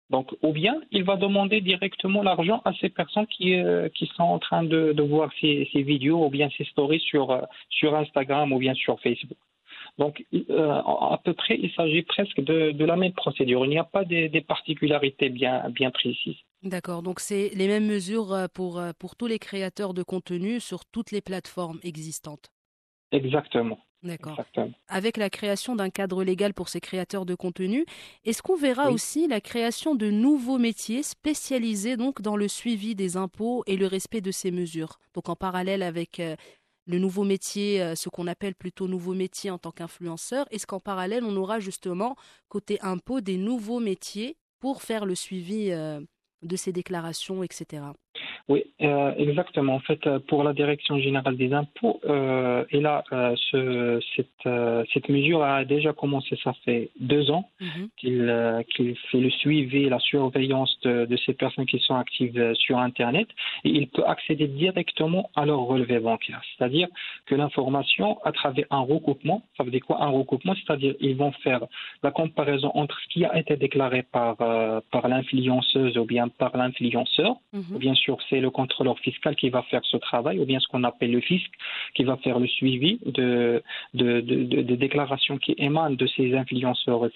Donc, 0.10 0.34
ou 0.42 0.54
bien 0.54 0.80
il 0.92 1.04
va 1.04 1.18
demander 1.18 1.60
directement 1.60 2.24
l'argent 2.24 2.62
à 2.64 2.74
ces 2.80 2.90
personnes 2.90 3.28
qui, 3.28 3.56
euh, 3.56 3.90
qui 3.90 4.08
sont 4.16 4.24
en 4.24 4.40
train 4.40 4.64
de, 4.64 4.94
de 4.94 5.04
voir 5.04 5.30
ces, 5.42 5.70
ces, 5.74 5.82
vidéos 5.84 6.26
ou 6.26 6.30
bien 6.30 6.50
ces 6.58 6.64
stories 6.66 7.02
sur, 7.02 7.32
euh, 7.32 7.42
sur 7.70 7.94
Instagram 7.94 8.54
ou 8.54 8.60
bien 8.60 8.74
sur 8.74 9.00
Facebook. 9.02 9.38
Donc, 9.98 10.24
euh, 10.34 10.72
à 10.72 11.20
peu 11.24 11.34
près, 11.34 11.58
il 11.62 11.72
s'agit 11.72 12.04
presque 12.04 12.40
de, 12.40 12.72
de, 12.72 12.86
la 12.86 12.96
même 12.96 13.14
procédure. 13.14 13.66
Il 13.66 13.70
n'y 13.70 13.80
a 13.80 13.84
pas 13.84 14.06
des, 14.06 14.30
des 14.30 14.42
particularités 14.42 15.30
bien, 15.30 15.70
bien 15.72 15.92
précises. 15.92 16.38
D'accord, 16.64 17.02
donc 17.02 17.20
c'est 17.20 17.50
les 17.56 17.68
mêmes 17.68 17.88
mesures 17.88 18.48
pour, 18.54 18.82
pour 19.00 19.16
tous 19.16 19.28
les 19.28 19.40
créateurs 19.40 19.94
de 19.94 20.04
contenu 20.04 20.60
sur 20.60 20.86
toutes 20.86 21.12
les 21.12 21.22
plateformes 21.22 21.80
existantes. 21.84 22.52
Exactement. 23.12 23.80
D'accord. 24.04 24.40
Avec 24.88 25.18
la 25.18 25.30
création 25.30 25.76
d'un 25.76 25.90
cadre 25.90 26.24
légal 26.24 26.54
pour 26.54 26.70
ces 26.70 26.80
créateurs 26.80 27.26
de 27.26 27.34
contenu, 27.34 27.86
est-ce 28.26 28.44
qu'on 28.44 28.56
verra 28.56 28.92
aussi 28.92 29.28
la 29.28 29.42
création 29.42 29.96
de 29.96 30.12
nouveaux 30.12 30.60
métiers 30.60 31.02
spécialisés 31.02 31.98
donc 31.98 32.22
dans 32.22 32.38
le 32.38 32.48
suivi 32.48 32.94
des 32.94 33.18
impôts 33.18 33.64
et 33.66 33.76
le 33.76 33.88
respect 33.88 34.22
de 34.22 34.32
ces 34.32 34.52
mesures? 34.52 35.00
Donc 35.14 35.30
en 35.30 35.36
parallèle 35.36 35.82
avec 35.82 36.20
euh, 36.20 36.36
le 36.86 37.00
nouveau 37.00 37.24
métier, 37.24 37.82
euh, 37.82 37.96
ce 37.96 38.10
qu'on 38.10 38.28
appelle 38.28 38.56
plutôt 38.56 38.88
nouveau 38.88 39.14
métier 39.14 39.50
en 39.50 39.58
tant 39.58 39.72
qu'influenceur, 39.72 40.46
est-ce 40.52 40.68
qu'en 40.68 40.80
parallèle 40.80 41.24
on 41.24 41.36
aura 41.36 41.60
justement 41.60 42.16
côté 42.50 42.80
impôts 42.82 43.22
des 43.22 43.38
nouveaux 43.38 43.80
métiers 43.80 44.38
pour 44.60 44.84
faire 44.84 45.06
le 45.06 45.16
suivi 45.16 45.72
euh, 45.72 46.00
de 46.44 46.56
ces 46.56 46.72
déclarations, 46.72 47.44
etc. 47.44 47.84
Oui, 48.50 48.64
euh, 48.82 49.14
exactement. 49.18 49.76
En 49.76 49.80
fait, 49.80 50.08
euh, 50.08 50.20
pour 50.20 50.44
la 50.44 50.54
Direction 50.54 50.98
générale 51.00 51.36
des 51.36 51.52
impôts, 51.54 52.00
euh, 52.06 52.64
et 52.72 52.80
là, 52.80 53.04
euh, 53.12 53.36
ce, 53.52 54.00
cette, 54.16 54.88
cette, 54.94 55.10
mesure 55.10 55.44
a 55.44 55.66
déjà 55.66 55.92
commencé, 55.92 56.38
ça 56.44 56.54
fait 56.64 56.90
deux 57.00 57.30
ans 57.30 57.50
mhm. 57.60 57.90
qu'il 57.98 58.64
qu'il 58.74 58.96
fait 59.12 59.20
le 59.20 59.30
suivi 59.30 59.84
et 59.84 59.90
la 59.90 60.00
surveillance 60.00 60.80
de, 60.84 61.06
de, 61.06 61.18
ces 61.18 61.34
personnes 61.34 61.66
qui 61.66 61.80
sont 61.80 61.96
actives 61.96 62.54
sur 62.56 62.78
Internet. 62.78 63.28
Et 63.66 63.70
il 63.70 63.88
peut 63.90 64.06
accéder 64.06 64.48
directement 64.48 65.30
à 65.36 65.46
leur 65.46 65.60
relevé 65.60 66.00
bancaire. 66.00 66.42
C'est-à-dire 66.58 66.88
que 67.26 67.36
l'information, 67.36 68.18
à 68.24 68.32
travers 68.32 68.66
un 68.70 68.80
recoupement, 68.80 69.44
ça 69.58 69.64
veut 69.64 69.72
dire 69.72 69.86
quoi 69.86 70.02
un 70.02 70.10
recoupement? 70.10 70.56
C'est-à-dire 70.56 70.96
ils 71.02 71.18
vont 71.18 71.34
faire 71.44 71.66
la 72.02 72.12
comparaison 72.12 72.72
entre 72.76 72.98
ce 73.02 73.08
qui 73.10 73.26
a 73.26 73.38
été 73.38 73.58
déclaré 73.58 74.04
par, 74.04 74.38
par 74.38 75.08
l'influenceuse 75.08 75.98
ou 75.98 76.06
bien 76.06 76.30
par 76.30 76.56
l'influenceur, 76.56 77.36
mhm. 77.52 77.78
bien 77.78 77.96
sûr 77.96 78.07
c'est 78.30 78.40
le 78.40 78.50
contrôleur 78.50 78.98
fiscal 79.00 79.36
qui 79.36 79.50
va 79.50 79.64
faire 79.64 79.82
ce 79.84 79.98
travail, 79.98 80.40
ou 80.40 80.46
bien 80.46 80.60
ce 80.60 80.68
qu'on 80.68 80.84
appelle 80.84 81.12
le 81.12 81.22
fisc, 81.22 81.50
qui 81.96 82.04
va 82.04 82.18
faire 82.18 82.40
le 82.40 82.48
suivi 82.48 83.00
de, 83.06 83.64
de, 83.94 84.76
déclarations 84.76 85.38
qui 85.38 85.56
émanent 85.58 85.96
de 85.96 86.08
ces 86.08 86.36
influenceurs 86.36 87.06
et 87.06 87.12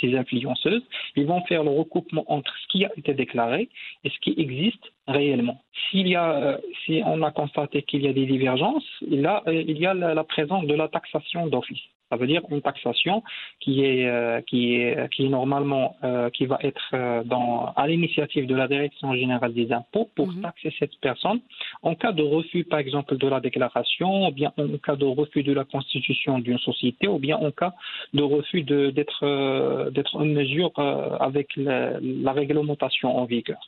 ces, 0.00 0.16
influenceuses. 0.16 0.82
Ils 1.16 1.26
vont 1.26 1.42
faire 1.42 1.64
le 1.64 1.70
recoupement 1.70 2.24
entre 2.28 2.52
ce 2.62 2.66
qui 2.68 2.84
a 2.84 2.90
été 2.96 3.14
déclaré 3.14 3.68
et 4.04 4.10
ce 4.10 4.18
qui 4.20 4.34
existe 4.38 4.92
réellement. 5.08 5.62
S'il 5.90 6.08
y 6.08 6.16
a, 6.16 6.32
euh, 6.32 6.58
si 6.84 7.02
on 7.04 7.22
a 7.22 7.30
constaté 7.30 7.82
qu'il 7.82 8.02
y 8.02 8.08
a 8.08 8.12
des 8.12 8.26
divergences, 8.26 8.86
y 9.02 9.24
a, 9.24 9.42
il 9.46 9.78
y 9.78 9.86
a 9.86 9.94
la 9.94 10.24
présence 10.24 10.66
de 10.66 10.74
la 10.74 10.88
taxation 10.88 11.46
d'office. 11.46 11.82
Ça 12.10 12.16
veut 12.16 12.26
dire 12.26 12.42
une 12.50 12.62
taxation 12.62 13.22
qui 13.58 13.84
est, 13.84 14.08
euh, 14.08 14.40
qui 14.42 14.76
est, 14.76 15.12
qui 15.12 15.26
est 15.26 15.28
normalement, 15.28 15.96
euh, 16.04 16.30
qui 16.30 16.46
va 16.46 16.58
être 16.62 16.90
euh, 16.94 17.24
dans, 17.24 17.72
à 17.74 17.86
l'initiative 17.88 18.46
de 18.46 18.54
la 18.54 18.68
Direction 18.68 19.12
générale 19.14 19.52
des 19.52 19.72
impôts 19.72 20.08
pour 20.14 20.28
mhm. 20.28 20.42
taxer 20.42 20.72
cette 20.78 20.96
personne 21.00 21.40
en 21.82 21.94
cas 21.96 22.12
de 22.12 22.22
refus, 22.22 22.64
par 22.64 22.78
exemple, 22.78 23.16
de 23.16 23.28
la 23.28 23.40
déclaration, 23.40 24.28
ou 24.28 24.30
bien 24.30 24.52
en 24.56 24.78
cas 24.78 24.94
de 24.94 25.04
refus 25.04 25.42
de 25.42 25.52
la 25.52 25.64
constitution 25.64 26.38
d'une 26.38 26.58
société, 26.58 27.08
ou 27.08 27.18
bien 27.18 27.36
en 27.36 27.50
cas 27.50 27.74
de 28.14 28.22
refus 28.22 28.62
d'être 28.62 29.90
d'être 29.90 30.16
en 30.16 30.24
mesure 30.24 30.72
avec 31.20 31.56
la, 31.56 31.98
la 32.00 32.32
réglementation 32.32 33.16
en 33.16 33.24
vigueur. 33.24 33.58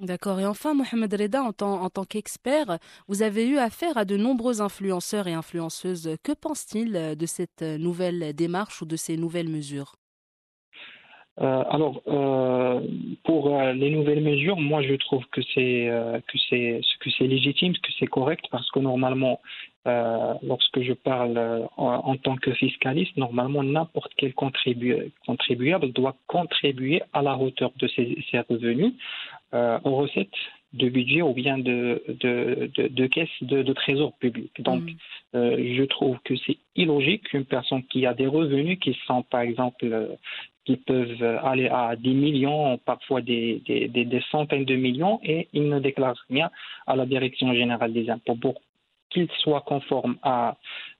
D'accord. 0.00 0.40
Et 0.40 0.46
enfin, 0.46 0.74
Mohamed 0.74 1.14
Reda, 1.14 1.42
en 1.42 1.52
tant, 1.52 2.04
qu'expert, 2.04 2.78
vous 3.06 3.22
avez 3.22 3.46
eu 3.46 3.58
affaire 3.58 3.96
à 3.96 4.04
de 4.04 4.16
nombreux 4.16 4.60
influenceurs 4.60 5.28
et 5.28 5.34
influenceuses. 5.34 6.16
Que 6.22 6.32
pensent-ils 6.32 7.16
de 7.16 7.26
cette 7.26 7.62
nouvelle 7.62 8.34
démarche 8.34 8.82
ou 8.82 8.86
de 8.86 8.96
ces 8.96 9.16
nouvelles 9.16 9.48
mesures? 9.48 9.94
Euh, 11.40 11.64
alors, 11.68 12.00
euh, 12.06 12.80
pour 13.24 13.58
euh, 13.58 13.72
les 13.72 13.90
nouvelles 13.90 14.22
mesures, 14.22 14.56
moi 14.56 14.82
je 14.82 14.94
trouve 14.94 15.24
que 15.32 15.40
c'est 15.52 15.88
euh, 15.88 16.20
que 16.28 16.38
c'est 16.48 16.80
que 17.00 17.10
c'est 17.10 17.26
légitime, 17.26 17.72
que 17.72 17.90
c'est 17.98 18.06
correct, 18.06 18.44
parce 18.52 18.70
que 18.70 18.78
normalement, 18.78 19.40
euh, 19.88 20.34
lorsque 20.44 20.80
je 20.80 20.92
parle 20.92 21.66
en, 21.76 22.16
tant 22.18 22.36
que 22.36 22.52
fiscaliste, 22.52 23.16
normalement 23.16 23.64
n'importe 23.64 24.12
quel 24.16 24.32
contribu 24.32 25.12
contribuable 25.26 25.90
doit 25.92 26.14
contribuer 26.28 27.02
à 27.12 27.20
la 27.22 27.36
hauteur 27.36 27.72
de 27.76 27.88
ses 27.88 28.16
revenus 28.48 28.94
aux 29.54 29.96
recettes 29.96 30.28
de 30.74 30.88
budget 30.88 31.22
ou 31.22 31.32
bien 31.32 31.58
de, 31.58 32.02
de, 32.08 32.70
de, 32.74 32.88
de 32.88 33.06
caisse 33.06 33.28
de, 33.40 33.62
de, 33.62 33.72
trésor 33.72 34.12
public. 34.18 34.50
Donc, 34.60 34.82
mm. 34.82 34.96
euh, 35.36 35.74
je 35.76 35.84
trouve 35.84 36.18
que 36.24 36.34
c'est 36.44 36.58
illogique 36.74 37.22
qu'une 37.28 37.44
personne 37.44 37.84
qui 37.84 38.06
a 38.06 38.14
des 38.14 38.26
revenus 38.26 38.78
qui 38.80 38.96
sont, 39.06 39.22
par 39.22 39.42
exemple, 39.42 39.84
euh, 39.84 40.08
qui 40.64 40.76
peuvent 40.76 41.22
aller 41.44 41.68
à 41.68 41.94
des 41.94 42.14
millions, 42.14 42.78
parfois 42.78 43.20
des, 43.20 43.62
des, 43.66 43.88
des, 43.88 44.22
centaines 44.30 44.64
de 44.64 44.74
millions, 44.74 45.20
et 45.22 45.48
il 45.52 45.68
ne 45.68 45.78
déclare 45.78 46.16
rien 46.30 46.50
à 46.86 46.96
la 46.96 47.06
Direction 47.06 47.52
générale 47.54 47.92
des 47.92 48.10
impôts. 48.10 48.34
Pour 48.34 48.60
qu'il 49.10 49.28
soit 49.38 49.60
conforme 49.60 50.16
à, 50.22 50.50
euh, 50.50 50.54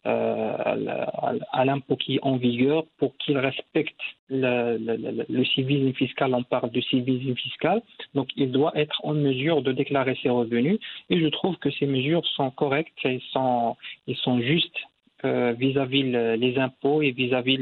à 0.05 1.65
l'impôt 1.65 1.97
qui 1.97 2.17
est 2.17 2.21
en 2.23 2.37
vigueur, 2.37 2.85
pour 2.99 3.17
qu'il 3.17 3.39
respecte 3.39 4.01
le, 4.29 5.45
civisme 5.55 5.93
fiscal, 5.95 6.35
on 6.35 6.43
parle 6.43 6.71
de 6.71 6.81
civisme 6.81 7.35
fiscal, 7.35 7.83
donc 8.15 8.29
il 8.37 8.51
doit 8.51 8.73
être 8.75 9.01
en 9.05 9.15
mesure 9.15 9.63
de 9.63 9.73
déclarer 9.73 10.17
ses 10.23 10.29
revenus, 10.29 10.79
et 11.11 11.21
je 11.21 11.27
trouve 11.29 11.57
que 11.57 11.71
ces 11.71 11.87
mesures 11.87 12.27
sont 12.37 12.51
correctes 12.51 12.99
et 13.05 13.21
sont, 13.33 13.77
justes 14.41 14.79
euh, 15.25 15.53
vis-à-vis 15.53 16.03
les 16.03 16.59
impôts 16.59 17.01
et 17.01 17.13
vis-à-vis 17.13 17.59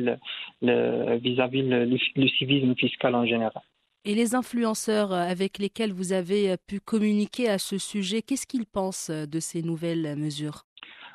vis-à-vis 0.62 1.62
le, 1.62 2.28
civisme 2.28 2.74
fiscal 2.74 3.14
en 3.14 3.26
général. 3.26 3.62
Et 4.04 4.16
les 4.16 4.34
influenceurs 4.34 5.12
avec 5.12 5.58
lesquels 5.58 5.92
vous 5.92 6.12
avez 6.12 6.56
pu 6.66 6.80
communiquer 6.80 7.48
à 7.48 7.58
ce 7.58 7.78
sujet, 7.78 8.20
qu'est-ce 8.20 8.48
qu'ils 8.48 8.66
pensent 8.66 9.10
de 9.10 9.38
ces 9.38 9.62
nouvelles 9.62 10.16
mesures? 10.16 10.64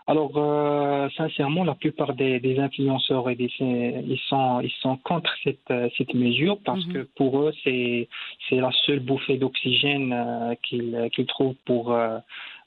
Alors, 0.10 0.32
euh, 0.38 1.10
sincèrement, 1.18 1.66
la 1.66 1.76
plupart 1.76 2.14
des, 2.14 2.40
des 2.40 2.60
influenceurs 2.60 3.30
et 3.30 3.36
des, 3.36 3.52
ils 3.60 4.20
sont 4.30 4.62
ils 4.62 4.72
sont 4.82 4.96
contre 4.98 5.34
cette 5.44 5.74
cette 5.98 6.14
mesure 6.14 6.58
parce 6.64 6.86
mhm. 6.86 6.94
que 6.94 7.00
pour 7.18 7.42
eux 7.42 7.54
c'est 7.64 8.08
c'est 8.48 8.56
la 8.56 8.72
seule 8.86 9.02
bouffée 9.02 9.38
d'oxygène 9.38 10.14
euh, 10.14 10.56
qu'ils 10.64 11.10
qu'ils 11.14 11.26
trouvent 11.26 11.56
pour 11.66 11.92
euh, 11.92 12.20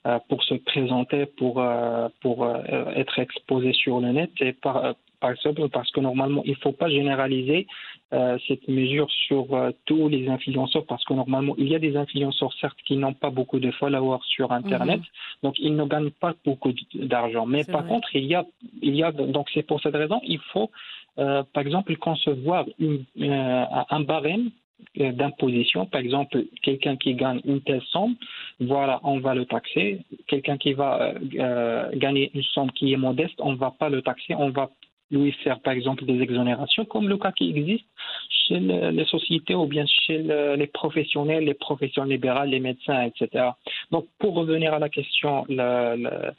euh, 0.07 0.19
pour 0.31 0.43
se 0.45 0.55
présenter, 0.55 1.27
pour, 1.27 1.61
euh, 1.61 2.09
pour 2.23 2.45
euh, 2.45 2.57
être 2.97 3.19
exposé 3.19 3.75
sur 3.75 4.01
le 4.01 4.13
net. 4.13 4.31
Et 4.41 4.55
par, 4.55 4.95
par 5.21 5.31
exemple, 5.33 5.69
parce 5.69 5.91
que 5.91 6.01
normalement, 6.01 6.43
il 6.45 6.53
ne 6.53 6.57
faut 6.57 6.73
pas 6.73 6.89
généraliser 6.89 7.67
euh, 8.13 8.39
cette 8.49 8.67
mesure 8.69 9.11
sur 9.27 9.55
euh, 9.55 9.71
tous 9.85 10.09
les 10.09 10.29
influenceurs, 10.29 10.85
parce 10.87 11.05
que 11.05 11.15
normalement, 11.15 11.55
il 11.59 11.69
y 11.69 11.75
a 11.75 11.79
des 11.79 11.97
influenceurs, 11.97 12.53
certes, 12.61 12.79
qui 12.87 12.97
n'ont 12.97 13.15
pas 13.15 13.31
beaucoup 13.31 13.61
de 13.61 13.71
followers 13.73 14.25
sur 14.27 14.51
Internet, 14.53 15.01
mmh. 15.01 15.43
donc 15.43 15.55
ils 15.59 15.77
ne 15.77 15.85
gagnent 15.85 16.11
pas 16.11 16.35
beaucoup 16.45 16.73
d'argent. 16.95 17.47
Mais 17.47 17.65
par 17.65 17.83
vrai. 17.83 17.91
contre, 17.91 18.09
il 18.17 18.25
y 18.25 18.35
a, 18.35 18.45
il 18.83 18.97
y 18.97 19.03
a, 19.03 19.13
donc 19.13 19.49
c'est 19.55 19.63
pour 19.63 19.81
cette 19.81 19.95
raison, 19.95 20.21
il 20.25 20.41
faut, 20.53 20.71
euh, 21.19 21.43
par 21.53 21.63
exemple, 21.65 21.95
concevoir 21.97 22.65
une, 22.79 23.05
un 23.19 24.01
barème 24.01 24.51
d'imposition. 24.97 25.87
Par 25.87 26.01
exemple, 26.01 26.45
quelqu'un 26.63 26.97
qui 26.97 27.15
gagne 27.15 27.41
une 27.45 27.61
telle 27.61 27.83
somme, 27.91 28.17
voilà, 28.61 29.01
on 29.03 29.21
va 29.21 29.35
le 29.35 29.47
taxer. 29.47 30.01
Quelqu'un 30.27 30.57
qui 30.59 30.73
va 30.73 31.15
euh, 31.39 31.91
gagner 31.95 32.31
une 32.35 32.43
somme 32.43 32.71
qui 32.73 32.93
est 32.93 32.97
modeste, 32.97 33.39
on 33.39 33.53
ne 33.53 33.57
va 33.57 33.71
pas 33.71 33.89
le 33.89 34.03
taxer, 34.03 34.35
on 34.35 34.51
va 34.51 34.71
lui 35.11 35.33
faire 35.33 35.61
par 35.61 35.73
exemple 35.73 36.05
des 36.05 36.21
exonérations, 36.21 36.85
comme 36.85 37.09
le 37.09 37.17
cas 37.19 37.33
qui 37.33 37.51
existe 37.51 37.87
chez 38.29 38.59
les 38.59 39.05
sociétés 39.05 39.55
ou 39.55 39.67
bien 39.67 39.85
chez 39.87 40.19
les 40.19 40.67
professionnels, 40.67 41.45
les 41.45 41.55
professions 41.55 42.05
libérales, 42.05 42.51
les 42.51 42.61
médecins, 42.61 43.03
etc. 43.03 43.51
Donc 43.91 44.07
pour 44.19 44.35
revenir 44.35 44.75
à 44.75 44.79
la 44.79 44.89
question, 44.89 45.45
le, 45.49 46.33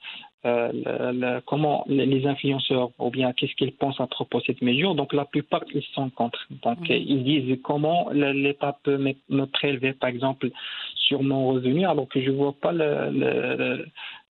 euh, 0.43 1.39
comment 1.45 1.85
les 1.87 2.25
influenceurs 2.25 2.89
ou 2.97 3.11
bien 3.11 3.31
qu'est-ce 3.33 3.53
qu'ils 3.53 3.73
pensent 3.73 4.01
à 4.01 4.07
propos 4.07 4.39
de 4.39 4.45
cette 4.45 4.63
mesure. 4.63 4.95
Donc 4.95 5.13
la 5.13 5.25
plupart 5.25 5.61
ils 5.71 5.83
sont 5.93 6.09
contre. 6.09 6.47
Donc 6.63 6.79
ils 6.89 7.23
disent 7.23 7.59
comment 7.63 8.09
l'État 8.11 8.75
peut 8.83 8.97
me, 8.97 9.45
prélever 9.45 9.93
par 9.93 10.09
exemple 10.09 10.49
sur 10.95 11.21
mon 11.21 11.49
revenu 11.49 11.85
alors 11.85 12.07
que 12.07 12.21
je 12.21 12.31
vois 12.31 12.53
pas 12.53 12.71
le, 12.71 13.85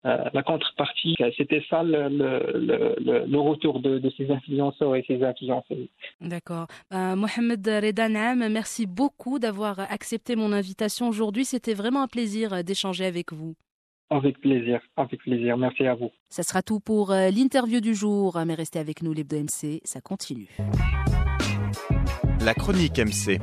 la 0.03 0.43
contrepartie. 0.43 1.15
C'était 1.37 1.63
ça 1.69 1.83
le, 1.83 2.07
le, 2.09 3.39
retour 3.39 3.79
de, 3.79 4.01
ces 4.17 4.29
influenceurs 4.31 4.95
et 4.95 5.03
ces 5.07 5.23
influenceuses. 5.23 5.87
D'accord. 6.21 6.67
Euh, 6.93 7.15
Mohamed 7.15 7.65
Redanam, 7.67 8.47
merci 8.49 8.85
beaucoup 8.85 9.39
d'avoir 9.39 9.79
accepté 9.79 10.35
mon 10.35 10.51
invitation 10.51 11.07
aujourd'hui. 11.07 11.45
C'était 11.45 11.73
vraiment 11.73 12.03
un 12.03 12.07
plaisir 12.07 12.63
d'échanger 12.63 13.05
avec 13.05 13.33
vous. 13.33 13.55
Avec 14.09 14.39
plaisir, 14.39 14.79
avec 14.97 15.19
plaisir. 15.19 15.55
Merci 15.57 15.85
à 15.85 15.93
vous. 15.93 16.09
Ça 16.29 16.41
sera 16.43 16.63
tout 16.63 16.79
pour 16.79 17.11
euh, 17.11 17.29
l'interview 17.29 17.79
du 17.79 17.93
jour, 17.93 18.39
mais 18.45 18.55
restez 18.55 18.79
avec 18.79 19.03
nous, 19.03 19.13
l'Hebdo 19.13 19.37
MC, 19.37 19.81
ça 19.83 20.01
continue. 20.01 20.49
La 22.43 22.53
chronique 22.53 22.97
MC. 22.97 23.39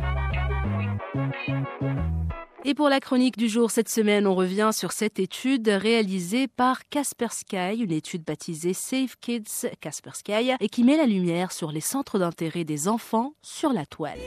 Et 2.68 2.74
pour 2.74 2.88
la 2.88 2.98
chronique 2.98 3.36
du 3.36 3.48
jour 3.48 3.70
cette 3.70 3.88
semaine, 3.88 4.26
on 4.26 4.34
revient 4.34 4.70
sur 4.72 4.90
cette 4.90 5.20
étude 5.20 5.68
réalisée 5.68 6.48
par 6.48 6.88
Kaspersky, 6.88 7.78
une 7.78 7.92
étude 7.92 8.24
baptisée 8.24 8.72
Safe 8.72 9.14
Kids 9.20 9.68
Kaspersky, 9.80 10.32
et 10.58 10.68
qui 10.68 10.82
met 10.82 10.96
la 10.96 11.06
lumière 11.06 11.52
sur 11.52 11.70
les 11.70 11.80
centres 11.80 12.18
d'intérêt 12.18 12.64
des 12.64 12.88
enfants 12.88 13.34
sur 13.40 13.72
la 13.72 13.86
toile. 13.86 14.18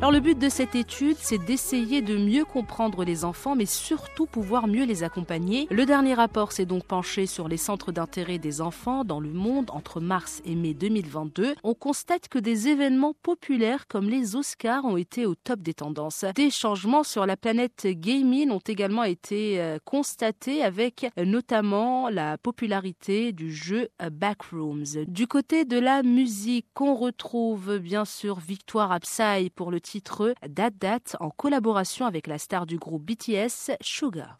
Alors 0.00 0.12
le 0.12 0.20
but 0.20 0.38
de 0.38 0.48
cette 0.48 0.76
étude, 0.76 1.16
c'est 1.18 1.44
d'essayer 1.44 2.02
de 2.02 2.16
mieux 2.16 2.44
comprendre 2.44 3.02
les 3.02 3.24
enfants, 3.24 3.56
mais 3.56 3.66
surtout 3.66 4.26
pouvoir 4.26 4.68
mieux 4.68 4.84
les 4.84 5.02
accompagner. 5.02 5.66
Le 5.72 5.86
dernier 5.86 6.14
rapport 6.14 6.52
s'est 6.52 6.66
donc 6.66 6.84
penché 6.84 7.26
sur 7.26 7.48
les 7.48 7.56
centres 7.56 7.90
d'intérêt 7.90 8.38
des 8.38 8.60
enfants 8.60 9.02
dans 9.02 9.18
le 9.18 9.32
monde 9.32 9.70
entre 9.72 10.00
mars 10.00 10.40
et 10.44 10.54
mai 10.54 10.72
2022. 10.72 11.56
On 11.64 11.74
constate 11.74 12.28
que 12.28 12.38
des 12.38 12.68
événements 12.68 13.12
populaires 13.24 13.88
comme 13.88 14.08
les 14.08 14.36
Oscars 14.36 14.84
ont 14.84 14.96
été 14.96 15.26
au 15.26 15.34
top 15.34 15.62
des 15.62 15.74
tendances. 15.74 16.24
Des 16.36 16.50
changements 16.50 17.02
sur 17.02 17.26
la 17.26 17.36
planète 17.36 17.88
gaming 17.88 18.52
ont 18.52 18.62
également 18.64 19.02
été 19.02 19.60
euh, 19.60 19.78
constatés 19.84 20.62
avec 20.62 21.10
notamment 21.16 22.08
la 22.08 22.38
popularité 22.38 23.32
du 23.32 23.52
jeu 23.52 23.88
Backrooms. 24.12 25.06
Du 25.08 25.26
côté 25.26 25.64
de 25.64 25.76
la 25.76 26.04
musique, 26.04 26.68
on 26.78 26.94
retrouve 26.94 27.78
bien 27.78 28.04
sûr 28.04 28.38
Victoire 28.38 28.92
Absai 28.92 29.50
pour 29.56 29.72
le 29.72 29.80
titre 29.88 30.34
Date 30.46 30.74
Date 30.78 31.16
en 31.18 31.30
collaboration 31.30 32.04
avec 32.04 32.26
la 32.26 32.36
star 32.36 32.66
du 32.66 32.76
groupe 32.78 33.02
BTS, 33.02 33.72
Suga. 33.80 34.36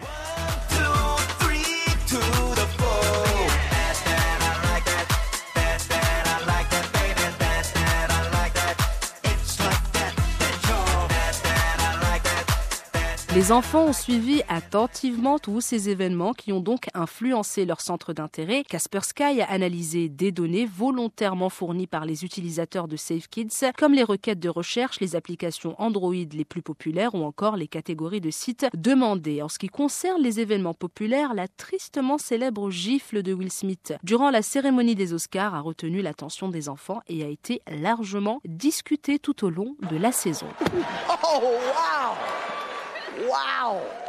Les 13.38 13.52
enfants 13.52 13.84
ont 13.84 13.92
suivi 13.92 14.42
attentivement 14.48 15.38
tous 15.38 15.60
ces 15.60 15.90
événements 15.90 16.32
qui 16.32 16.52
ont 16.52 16.58
donc 16.58 16.88
influencé 16.92 17.66
leur 17.66 17.80
centre 17.80 18.12
d'intérêt. 18.12 18.64
Kaspersky 18.64 19.40
a 19.40 19.48
analysé 19.48 20.08
des 20.08 20.32
données 20.32 20.66
volontairement 20.66 21.48
fournies 21.48 21.86
par 21.86 22.04
les 22.04 22.24
utilisateurs 22.24 22.88
de 22.88 22.96
SafeKids, 22.96 23.70
comme 23.78 23.94
les 23.94 24.02
requêtes 24.02 24.40
de 24.40 24.48
recherche, 24.48 24.98
les 24.98 25.14
applications 25.14 25.76
Android 25.80 26.14
les 26.14 26.44
plus 26.44 26.62
populaires 26.62 27.14
ou 27.14 27.22
encore 27.22 27.54
les 27.54 27.68
catégories 27.68 28.20
de 28.20 28.32
sites 28.32 28.66
demandés. 28.74 29.40
En 29.40 29.48
ce 29.48 29.60
qui 29.60 29.68
concerne 29.68 30.20
les 30.20 30.40
événements 30.40 30.74
populaires, 30.74 31.32
la 31.32 31.46
tristement 31.46 32.18
célèbre 32.18 32.70
gifle 32.70 33.22
de 33.22 33.32
Will 33.32 33.52
Smith 33.52 33.94
durant 34.02 34.30
la 34.30 34.42
cérémonie 34.42 34.96
des 34.96 35.12
Oscars 35.12 35.54
a 35.54 35.60
retenu 35.60 36.02
l'attention 36.02 36.48
des 36.48 36.68
enfants 36.68 37.02
et 37.06 37.22
a 37.22 37.28
été 37.28 37.62
largement 37.70 38.40
discutée 38.44 39.20
tout 39.20 39.44
au 39.44 39.50
long 39.50 39.76
de 39.88 39.96
la 39.96 40.10
saison. 40.10 40.48
Oh, 41.30 41.40
wow 41.42 42.57
Wow. 43.28 44.07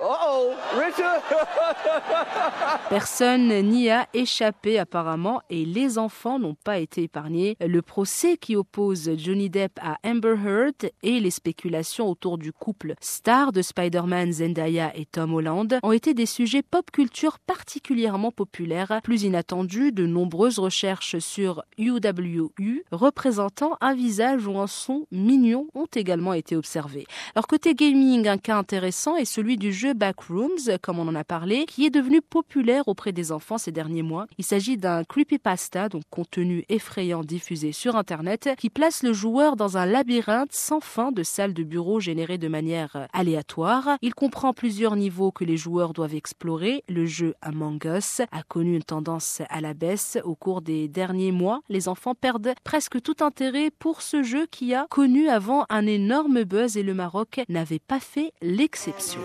Personne 2.88 3.62
n'y 3.62 3.90
a 3.90 4.06
échappé 4.12 4.78
apparemment 4.78 5.40
et 5.50 5.64
les 5.64 5.98
enfants 5.98 6.38
n'ont 6.38 6.54
pas 6.54 6.78
été 6.78 7.04
épargnés. 7.04 7.56
Le 7.60 7.82
procès 7.82 8.36
qui 8.36 8.56
oppose 8.56 9.10
Johnny 9.16 9.50
Depp 9.50 9.78
à 9.80 9.98
Amber 10.04 10.36
Heard 10.44 10.90
et 11.02 11.20
les 11.20 11.30
spéculations 11.30 12.08
autour 12.08 12.38
du 12.38 12.52
couple 12.52 12.94
star 13.00 13.52
de 13.52 13.62
Spider-Man 13.62 14.32
Zendaya 14.32 14.96
et 14.96 15.06
Tom 15.06 15.34
Holland 15.34 15.78
ont 15.82 15.92
été 15.92 16.14
des 16.14 16.26
sujets 16.26 16.62
pop 16.62 16.90
culture 16.90 17.38
particulièrement 17.38 18.30
populaires. 18.30 19.00
Plus 19.02 19.22
inattendu, 19.22 19.92
de 19.92 20.06
nombreuses 20.06 20.58
recherches 20.58 21.18
sur 21.18 21.62
UWU 21.78 22.84
représentant 22.92 23.76
un 23.80 23.94
visage 23.94 24.46
ou 24.46 24.58
un 24.58 24.66
son 24.66 25.06
mignon 25.10 25.68
ont 25.74 25.88
également 25.94 26.34
été 26.34 26.56
observées. 26.56 27.06
Alors 27.34 27.46
côté 27.46 27.74
gaming, 27.74 28.28
un 28.28 28.38
cas 28.38 28.56
intéressant 28.56 29.16
est 29.16 29.24
celui 29.24 29.56
du 29.56 29.72
jeu 29.72 29.93
Backrooms, 29.94 30.78
comme 30.82 30.98
on 30.98 31.08
en 31.08 31.14
a 31.14 31.24
parlé, 31.24 31.64
qui 31.66 31.86
est 31.86 31.90
devenu 31.90 32.20
populaire 32.20 32.88
auprès 32.88 33.12
des 33.12 33.32
enfants 33.32 33.58
ces 33.58 33.72
derniers 33.72 34.02
mois. 34.02 34.26
Il 34.38 34.44
s'agit 34.44 34.76
d'un 34.76 35.04
creepypasta, 35.04 35.88
donc 35.88 36.02
contenu 36.10 36.64
effrayant 36.68 37.22
diffusé 37.22 37.72
sur 37.72 37.96
Internet, 37.96 38.50
qui 38.58 38.70
place 38.70 39.02
le 39.02 39.12
joueur 39.12 39.56
dans 39.56 39.76
un 39.76 39.86
labyrinthe 39.86 40.52
sans 40.52 40.80
fin 40.80 41.12
de 41.12 41.22
salles 41.22 41.54
de 41.54 41.62
bureau 41.62 42.00
générées 42.00 42.38
de 42.38 42.48
manière 42.48 43.08
aléatoire. 43.12 43.96
Il 44.02 44.14
comprend 44.14 44.52
plusieurs 44.52 44.96
niveaux 44.96 45.32
que 45.32 45.44
les 45.44 45.56
joueurs 45.56 45.92
doivent 45.92 46.14
explorer. 46.14 46.82
Le 46.88 47.06
jeu 47.06 47.34
Among 47.42 47.82
Us 47.84 48.20
a 48.32 48.42
connu 48.42 48.76
une 48.76 48.82
tendance 48.82 49.42
à 49.48 49.60
la 49.60 49.74
baisse 49.74 50.18
au 50.24 50.34
cours 50.34 50.62
des 50.62 50.88
derniers 50.88 51.32
mois. 51.32 51.60
Les 51.68 51.88
enfants 51.88 52.14
perdent 52.14 52.54
presque 52.64 53.00
tout 53.00 53.16
intérêt 53.20 53.70
pour 53.70 54.02
ce 54.02 54.22
jeu 54.22 54.46
qui 54.50 54.74
a 54.74 54.86
connu 54.90 55.28
avant 55.28 55.66
un 55.70 55.86
énorme 55.86 56.44
buzz 56.44 56.76
et 56.76 56.82
le 56.82 56.94
Maroc 56.94 57.40
n'avait 57.48 57.78
pas 57.78 58.00
fait 58.00 58.32
l'exception. 58.42 59.20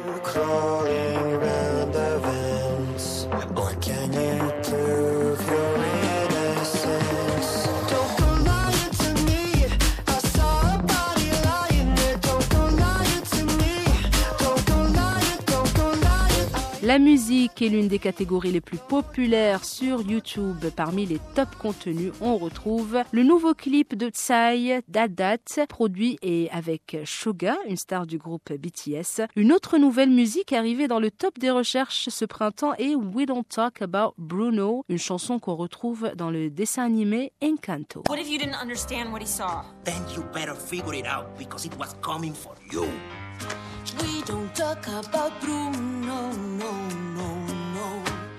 Crawling 0.49 1.33
around 1.35 1.91
the 1.91 2.19
vents. 2.23 3.27
What 3.53 3.79
can 3.81 4.11
you 4.13 4.58
La 16.89 16.97
musique 16.97 17.61
est 17.61 17.69
l'une 17.69 17.87
des 17.87 17.99
catégories 17.99 18.51
les 18.51 18.61
plus 18.61 18.79
populaires 18.79 19.63
sur 19.63 20.01
YouTube. 20.01 20.65
Parmi 20.75 21.05
les 21.05 21.19
top 21.35 21.55
contenus, 21.55 22.11
on 22.19 22.35
retrouve 22.35 23.03
le 23.11 23.21
nouveau 23.21 23.53
clip 23.53 23.93
de 23.95 24.09
Tsai, 24.09 24.81
Dadat, 24.87 25.67
produit 25.69 26.17
et 26.23 26.49
avec 26.49 26.97
Suga, 27.05 27.57
une 27.67 27.77
star 27.77 28.07
du 28.07 28.17
groupe 28.17 28.51
BTS. 28.51 29.27
Une 29.35 29.53
autre 29.53 29.77
nouvelle 29.77 30.09
musique 30.09 30.51
arrivée 30.51 30.87
dans 30.87 30.99
le 30.99 31.11
top 31.11 31.37
des 31.37 31.51
recherches 31.51 32.09
ce 32.09 32.25
printemps 32.25 32.73
est 32.79 32.95
We 32.95 33.27
Don't 33.27 33.43
Talk 33.47 33.83
About 33.83 34.15
Bruno, 34.17 34.83
une 34.89 34.97
chanson 34.97 35.37
qu'on 35.37 35.57
retrouve 35.57 36.11
dans 36.15 36.31
le 36.31 36.49
dessin 36.49 36.85
animé 36.85 37.33
Encanto. 37.43 38.01
What 38.09 38.17
if 38.17 38.31
you 38.31 38.39
didn't 38.39 38.59
understand 38.59 39.11
what 39.11 39.19
he 39.19 39.27
saw? 39.27 39.61
Then 39.83 40.01
you 40.15 40.23
better 40.33 40.55
figure 40.55 40.95
it 40.95 41.05
out 41.05 41.37
because 41.37 41.67
it 41.67 41.77
was 41.77 41.93
coming 42.01 42.33
for 42.33 42.55
you. 42.73 42.87
We 43.97 44.21
don't 44.23 44.53
talk 44.55 44.87
about 44.87 45.31
Bruno, 45.41 46.31
no, 46.31 46.31
no. 46.31 47.08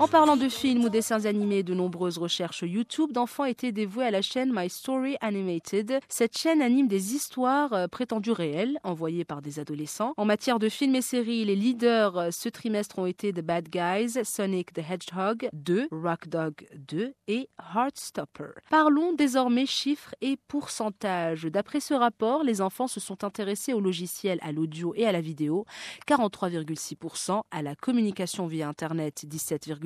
En 0.01 0.09
parlant 0.09 0.39
de 0.39 0.49
films 0.49 0.85
ou 0.85 0.89
dessins 0.89 1.27
animés, 1.27 1.63
de 1.63 1.75
nombreuses 1.75 2.17
recherches 2.17 2.65
YouTube 2.67 3.13
d'enfants 3.13 3.45
étaient 3.45 3.71
dévouées 3.71 4.07
à 4.07 4.11
la 4.11 4.23
chaîne 4.23 4.51
My 4.51 4.71
Story 4.71 5.19
Animated. 5.21 6.01
Cette 6.09 6.39
chaîne 6.39 6.63
anime 6.63 6.89
des 6.89 7.15
histoires 7.15 7.75
euh, 7.75 7.87
prétendues 7.87 8.33
réelles, 8.33 8.79
envoyées 8.83 9.27
par 9.27 9.43
des 9.43 9.59
adolescents. 9.59 10.15
En 10.17 10.25
matière 10.25 10.59
de 10.59 10.71
films 10.71 10.95
et 10.95 11.03
séries, 11.03 11.45
les 11.45 11.55
leaders 11.55 12.17
euh, 12.17 12.31
ce 12.31 12.49
trimestre 12.49 12.99
ont 12.99 13.05
été 13.05 13.31
The 13.35 13.43
Bad 13.43 13.69
Guys, 13.69 14.25
Sonic 14.25 14.73
the 14.73 14.79
Hedgehog 14.79 15.51
2, 15.53 15.89
Rock 15.91 16.29
Dog 16.29 16.55
2 16.77 17.13
et 17.29 17.51
Heartstopper. 17.59 18.53
Parlons 18.71 19.13
désormais 19.13 19.67
chiffres 19.67 20.15
et 20.23 20.39
pourcentages. 20.49 21.43
D'après 21.43 21.81
ce 21.81 21.93
rapport, 21.93 22.43
les 22.43 22.63
enfants 22.63 22.87
se 22.87 23.01
sont 23.01 23.23
intéressés 23.23 23.75
au 23.75 23.81
logiciel, 23.81 24.39
à 24.41 24.51
l'audio 24.51 24.95
et 24.97 25.07
à 25.07 25.13
la 25.13 25.21
vidéo, 25.21 25.67
43,6%, 26.09 27.43
à 27.51 27.61
la 27.61 27.75
communication 27.75 28.47
via 28.47 28.67
Internet, 28.67 29.27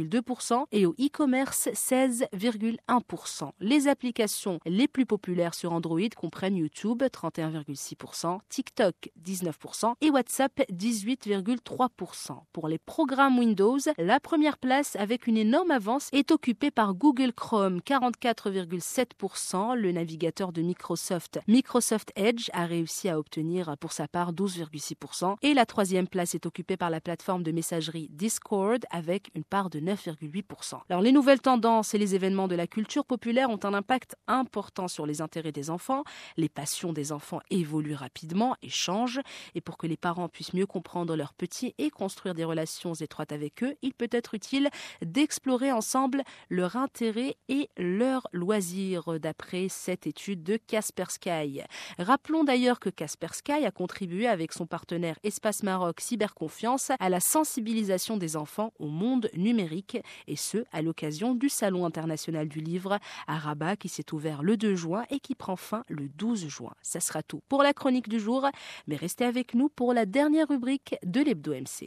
17,2% 0.04 0.64
et 0.72 0.86
au 0.86 0.92
e-commerce, 0.92 1.68
16,1%. 1.72 3.50
Les 3.60 3.88
applications 3.88 4.60
les 4.66 4.88
plus 4.88 5.06
populaires 5.06 5.54
sur 5.54 5.72
Android 5.72 6.00
comprennent 6.16 6.56
YouTube, 6.56 7.02
31,6%, 7.02 8.38
TikTok, 8.48 8.94
19% 9.24 9.94
et 10.00 10.10
WhatsApp, 10.10 10.52
18,3%. 10.70 12.38
Pour 12.52 12.68
les 12.68 12.78
programmes 12.78 13.38
Windows, 13.38 13.78
la 13.98 14.20
première 14.20 14.58
place 14.58 14.96
avec 14.96 15.26
une 15.26 15.36
énorme 15.36 15.70
avance 15.70 16.08
est 16.12 16.30
occupée 16.30 16.70
par 16.70 16.94
Google 16.94 17.32
Chrome, 17.32 17.78
44,7%. 17.78 19.74
Le 19.76 19.92
navigateur 19.92 20.52
de 20.52 20.62
Microsoft, 20.62 21.40
Microsoft 21.48 22.12
Edge, 22.16 22.50
a 22.52 22.66
réussi 22.66 23.08
à 23.08 23.18
obtenir 23.18 23.76
pour 23.78 23.92
sa 23.92 24.08
part 24.08 24.32
12,6%. 24.32 25.36
Et 25.42 25.54
la 25.54 25.66
troisième 25.66 26.08
place 26.08 26.34
est 26.34 26.46
occupée 26.46 26.76
par 26.76 26.90
la 26.90 27.00
plateforme 27.00 27.42
de 27.42 27.52
messagerie 27.52 28.08
Discord 28.10 28.84
avec 28.90 29.30
une 29.34 29.44
part 29.44 29.70
de 29.70 29.80
9,8%. 29.94 30.80
Alors 30.88 31.02
les 31.02 31.12
nouvelles 31.12 31.40
tendances 31.40 31.94
et 31.94 31.98
les 31.98 32.14
événements 32.14 32.48
de 32.48 32.54
la 32.54 32.66
culture 32.66 33.04
populaire 33.04 33.50
ont 33.50 33.60
un 33.64 33.74
impact 33.74 34.16
important 34.26 34.88
sur 34.88 35.06
les 35.06 35.20
intérêts 35.20 35.52
des 35.52 35.70
enfants. 35.70 36.04
Les 36.36 36.48
passions 36.48 36.92
des 36.92 37.12
enfants 37.12 37.40
évoluent 37.50 37.94
rapidement 37.94 38.56
et 38.62 38.68
changent. 38.68 39.20
Et 39.54 39.60
pour 39.60 39.78
que 39.78 39.86
les 39.86 39.96
parents 39.96 40.28
puissent 40.28 40.54
mieux 40.54 40.66
comprendre 40.66 41.16
leurs 41.16 41.34
petits 41.34 41.74
et 41.78 41.90
construire 41.90 42.34
des 42.34 42.44
relations 42.44 42.94
étroites 42.94 43.32
avec 43.32 43.62
eux, 43.62 43.74
il 43.82 43.94
peut 43.94 44.08
être 44.10 44.34
utile 44.34 44.70
d'explorer 45.02 45.72
ensemble 45.72 46.22
leur 46.50 46.76
intérêt 46.76 47.36
et 47.48 47.68
leurs 47.76 48.26
loisirs, 48.32 49.20
d'après 49.20 49.68
cette 49.68 50.06
étude 50.06 50.42
de 50.42 50.56
Kaspersky. 50.56 51.60
Rappelons 51.98 52.44
d'ailleurs 52.44 52.80
que 52.80 52.90
Kaspersky 52.90 53.52
a 53.52 53.70
contribué 53.70 54.26
avec 54.26 54.52
son 54.52 54.66
partenaire 54.66 55.18
Espace 55.22 55.62
Maroc 55.62 56.00
Cyberconfiance 56.00 56.90
à 56.98 57.08
la 57.08 57.20
sensibilisation 57.20 58.16
des 58.16 58.36
enfants 58.36 58.72
au 58.78 58.88
monde 58.88 59.28
numérique, 59.34 59.83
et 60.26 60.36
ce, 60.36 60.58
à 60.72 60.82
l'occasion 60.82 61.34
du 61.34 61.48
Salon 61.48 61.86
international 61.86 62.48
du 62.48 62.60
livre 62.60 62.98
à 63.26 63.38
Rabat 63.38 63.76
qui 63.76 63.88
s'est 63.88 64.12
ouvert 64.12 64.42
le 64.42 64.56
2 64.56 64.74
juin 64.74 65.04
et 65.10 65.20
qui 65.20 65.34
prend 65.34 65.56
fin 65.56 65.84
le 65.88 66.08
12 66.08 66.48
juin. 66.48 66.74
Ça 66.82 67.00
sera 67.00 67.22
tout 67.22 67.42
pour 67.48 67.62
la 67.62 67.72
chronique 67.72 68.08
du 68.08 68.20
jour, 68.20 68.46
mais 68.86 68.96
restez 68.96 69.24
avec 69.24 69.54
nous 69.54 69.68
pour 69.68 69.94
la 69.94 70.06
dernière 70.06 70.48
rubrique 70.48 70.96
de 71.04 71.20
l'Hebdo 71.20 71.52
MC. 71.52 71.86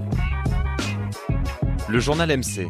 Le 1.89 1.99
journal 1.99 2.37
MC. 2.37 2.67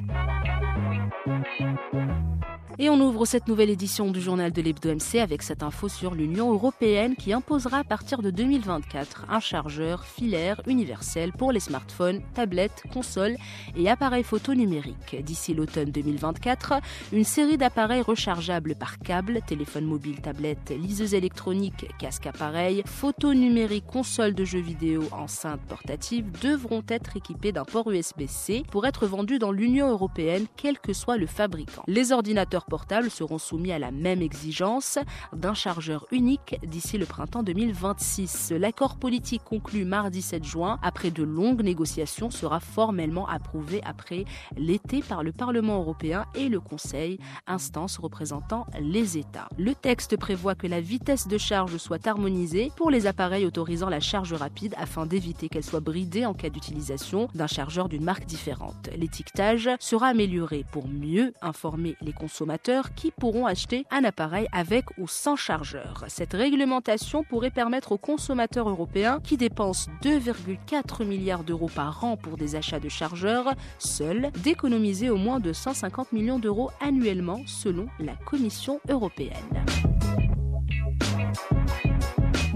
Et 2.79 2.91
on 2.91 3.01
ouvre 3.01 3.25
cette 3.25 3.47
nouvelle 3.47 3.71
édition 3.71 4.11
du 4.11 4.21
journal 4.21 4.51
de 4.51 4.61
l'Hebdo 4.61 4.93
MC 4.93 5.15
avec 5.15 5.41
cette 5.41 5.63
info 5.63 5.89
sur 5.89 6.13
l'Union 6.13 6.53
européenne 6.53 7.15
qui 7.15 7.33
imposera 7.33 7.79
à 7.79 7.83
partir 7.83 8.21
de 8.21 8.29
2024 8.29 9.25
un 9.29 9.39
chargeur 9.39 10.05
filaire 10.05 10.61
universel 10.67 11.31
pour 11.33 11.51
les 11.51 11.59
smartphones, 11.59 12.21
tablettes, 12.35 12.83
consoles 12.93 13.35
et 13.75 13.89
appareils 13.89 14.23
photo 14.23 14.53
numériques. 14.53 15.15
D'ici 15.23 15.55
l'automne 15.55 15.89
2024, 15.89 16.73
une 17.13 17.23
série 17.23 17.57
d'appareils 17.57 18.03
rechargeables 18.03 18.75
par 18.75 18.99
câble, 18.99 19.41
téléphone 19.47 19.85
mobile, 19.85 20.21
tablette, 20.21 20.69
liseuse 20.69 21.15
électronique, 21.15 21.87
casque 21.97 22.27
appareil, 22.27 22.83
photo 22.85 23.33
numérique, 23.33 23.87
console 23.87 24.35
de 24.35 24.45
jeux 24.45 24.61
vidéo, 24.61 25.01
enceinte 25.13 25.61
portative 25.61 26.29
devront 26.43 26.83
être 26.89 27.17
équipés 27.17 27.51
d'un 27.51 27.65
port 27.65 27.89
USB-C 27.89 28.65
pour 28.69 28.85
être 28.85 29.07
vendus 29.07 29.39
dans 29.39 29.51
l'Union 29.51 29.89
européenne, 29.89 30.45
quel 30.57 30.77
que 30.77 30.93
soit 30.93 31.17
le 31.17 31.25
fabricant. 31.25 31.81
Les 31.87 32.11
ordinateurs 32.11 32.66
portables 32.67 33.09
seront 33.09 33.37
soumis 33.37 33.71
à 33.71 33.79
la 33.79 33.91
même 33.91 34.21
exigence 34.21 34.99
d'un 35.33 35.53
chargeur 35.53 36.05
unique 36.11 36.57
d'ici 36.63 36.97
le 36.97 37.05
printemps 37.05 37.43
2026. 37.43 38.51
L'accord 38.51 38.97
politique 38.97 39.43
conclu 39.43 39.85
mardi 39.85 40.21
7 40.21 40.43
juin, 40.43 40.77
après 40.83 41.09
de 41.09 41.23
longues 41.23 41.63
négociations, 41.63 42.29
sera 42.29 42.59
formellement 42.59 43.27
approuvé 43.27 43.81
après 43.85 44.25
l'été 44.57 45.01
par 45.01 45.23
le 45.23 45.31
Parlement 45.31 45.77
européen 45.77 46.25
et 46.35 46.49
le 46.49 46.59
Conseil, 46.59 47.19
instance 47.47 47.97
représentant 47.97 48.65
les 48.79 49.17
États. 49.17 49.47
Le 49.57 49.73
texte 49.73 50.17
prévoit 50.17 50.55
que 50.55 50.67
la 50.67 50.81
vitesse 50.81 51.27
de 51.27 51.37
charge 51.37 51.77
soit 51.77 52.05
harmonisée 52.05 52.71
pour 52.75 52.91
les 52.91 53.07
appareils 53.07 53.45
autorisant 53.45 53.89
la 53.89 54.01
charge 54.01 54.33
rapide 54.33 54.75
afin 54.77 55.05
d'éviter 55.05 55.47
qu'elle 55.47 55.63
soit 55.63 55.79
bridée 55.79 56.25
en 56.25 56.33
cas 56.33 56.49
d'utilisation 56.49 57.29
d'un 57.33 57.47
chargeur 57.47 57.87
d'une 57.87 58.03
marque 58.03 58.25
différente. 58.25 58.89
L'étiquetage 58.97 59.69
sera 59.79 60.07
amélioré 60.07 60.65
pour 60.71 60.87
mieux 60.87 61.33
informer 61.41 61.95
les 62.01 62.13
consommateurs 62.13 62.56
qui 62.95 63.11
pourront 63.11 63.45
acheter 63.45 63.85
un 63.91 64.03
appareil 64.03 64.47
avec 64.51 64.85
ou 64.97 65.07
sans 65.07 65.35
chargeur. 65.35 66.05
Cette 66.07 66.33
réglementation 66.33 67.23
pourrait 67.23 67.51
permettre 67.51 67.91
aux 67.91 67.97
consommateurs 67.97 68.69
européens 68.69 69.19
qui 69.23 69.37
dépensent 69.37 69.89
2,4 70.03 71.05
milliards 71.05 71.43
d'euros 71.43 71.69
par 71.73 72.03
an 72.03 72.17
pour 72.17 72.37
des 72.37 72.55
achats 72.55 72.79
de 72.79 72.89
chargeurs 72.89 73.53
seuls 73.79 74.31
d'économiser 74.43 75.09
au 75.09 75.17
moins 75.17 75.39
de 75.39 75.53
150 75.53 76.11
millions 76.11 76.39
d'euros 76.39 76.71
annuellement 76.81 77.41
selon 77.45 77.87
la 77.99 78.15
Commission 78.25 78.79
européenne. 78.89 79.35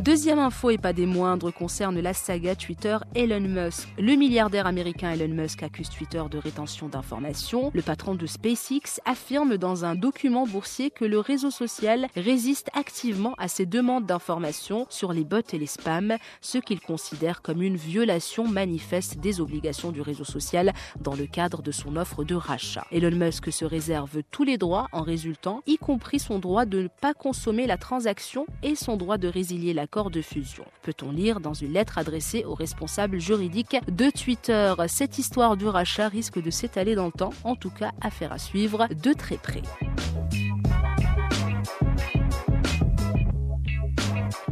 Deuxième 0.01 0.39
info 0.39 0.71
et 0.71 0.79
pas 0.79 0.93
des 0.93 1.05
moindres 1.05 1.53
concerne 1.53 1.99
la 1.99 2.15
saga 2.15 2.55
Twitter 2.55 2.97
Elon 3.13 3.41
Musk. 3.41 3.87
Le 3.99 4.15
milliardaire 4.15 4.65
américain 4.65 5.11
Elon 5.11 5.31
Musk 5.31 5.61
accuse 5.61 5.91
Twitter 5.91 6.23
de 6.31 6.39
rétention 6.39 6.89
d'informations. 6.89 7.69
Le 7.71 7.83
patron 7.83 8.15
de 8.15 8.25
SpaceX 8.25 8.99
affirme 9.05 9.57
dans 9.57 9.85
un 9.85 9.93
document 9.93 10.47
boursier 10.47 10.89
que 10.89 11.05
le 11.05 11.19
réseau 11.19 11.51
social 11.51 12.07
résiste 12.15 12.71
activement 12.73 13.35
à 13.37 13.47
ses 13.47 13.67
demandes 13.67 14.07
d'informations 14.07 14.87
sur 14.89 15.13
les 15.13 15.23
bots 15.23 15.37
et 15.53 15.59
les 15.59 15.67
spams, 15.67 16.17
ce 16.41 16.57
qu'il 16.57 16.81
considère 16.81 17.43
comme 17.43 17.61
une 17.61 17.77
violation 17.77 18.47
manifeste 18.47 19.19
des 19.19 19.39
obligations 19.39 19.91
du 19.91 20.01
réseau 20.01 20.23
social 20.23 20.73
dans 20.99 21.13
le 21.13 21.27
cadre 21.27 21.61
de 21.61 21.71
son 21.71 21.95
offre 21.95 22.23
de 22.23 22.33
rachat. 22.33 22.87
Elon 22.91 23.15
Musk 23.15 23.51
se 23.51 23.65
réserve 23.65 24.23
tous 24.31 24.45
les 24.45 24.57
droits 24.57 24.87
en 24.93 25.03
résultant, 25.03 25.61
y 25.67 25.77
compris 25.77 26.17
son 26.17 26.39
droit 26.39 26.65
de 26.65 26.81
ne 26.81 26.87
pas 26.87 27.13
consommer 27.13 27.67
la 27.67 27.77
transaction 27.77 28.47
et 28.63 28.73
son 28.73 28.97
droit 28.97 29.19
de 29.19 29.27
résilier 29.27 29.75
la 29.75 29.85
de 29.91 30.21
fusion. 30.21 30.63
Peut-on 30.83 31.11
lire 31.11 31.41
dans 31.41 31.53
une 31.53 31.73
lettre 31.73 31.97
adressée 31.97 32.45
aux 32.45 32.55
responsables 32.55 33.19
juridiques 33.19 33.75
de 33.89 34.09
Twitter? 34.09 34.73
Cette 34.87 35.17
histoire 35.19 35.57
du 35.57 35.67
rachat 35.67 36.07
risque 36.07 36.41
de 36.41 36.49
s'étaler 36.49 36.95
dans 36.95 37.07
le 37.07 37.11
temps, 37.11 37.33
en 37.43 37.55
tout 37.55 37.71
cas 37.71 37.91
affaire 37.99 38.31
à 38.31 38.37
suivre 38.37 38.87
de 38.87 39.13
très 39.13 39.37
près. 39.37 39.61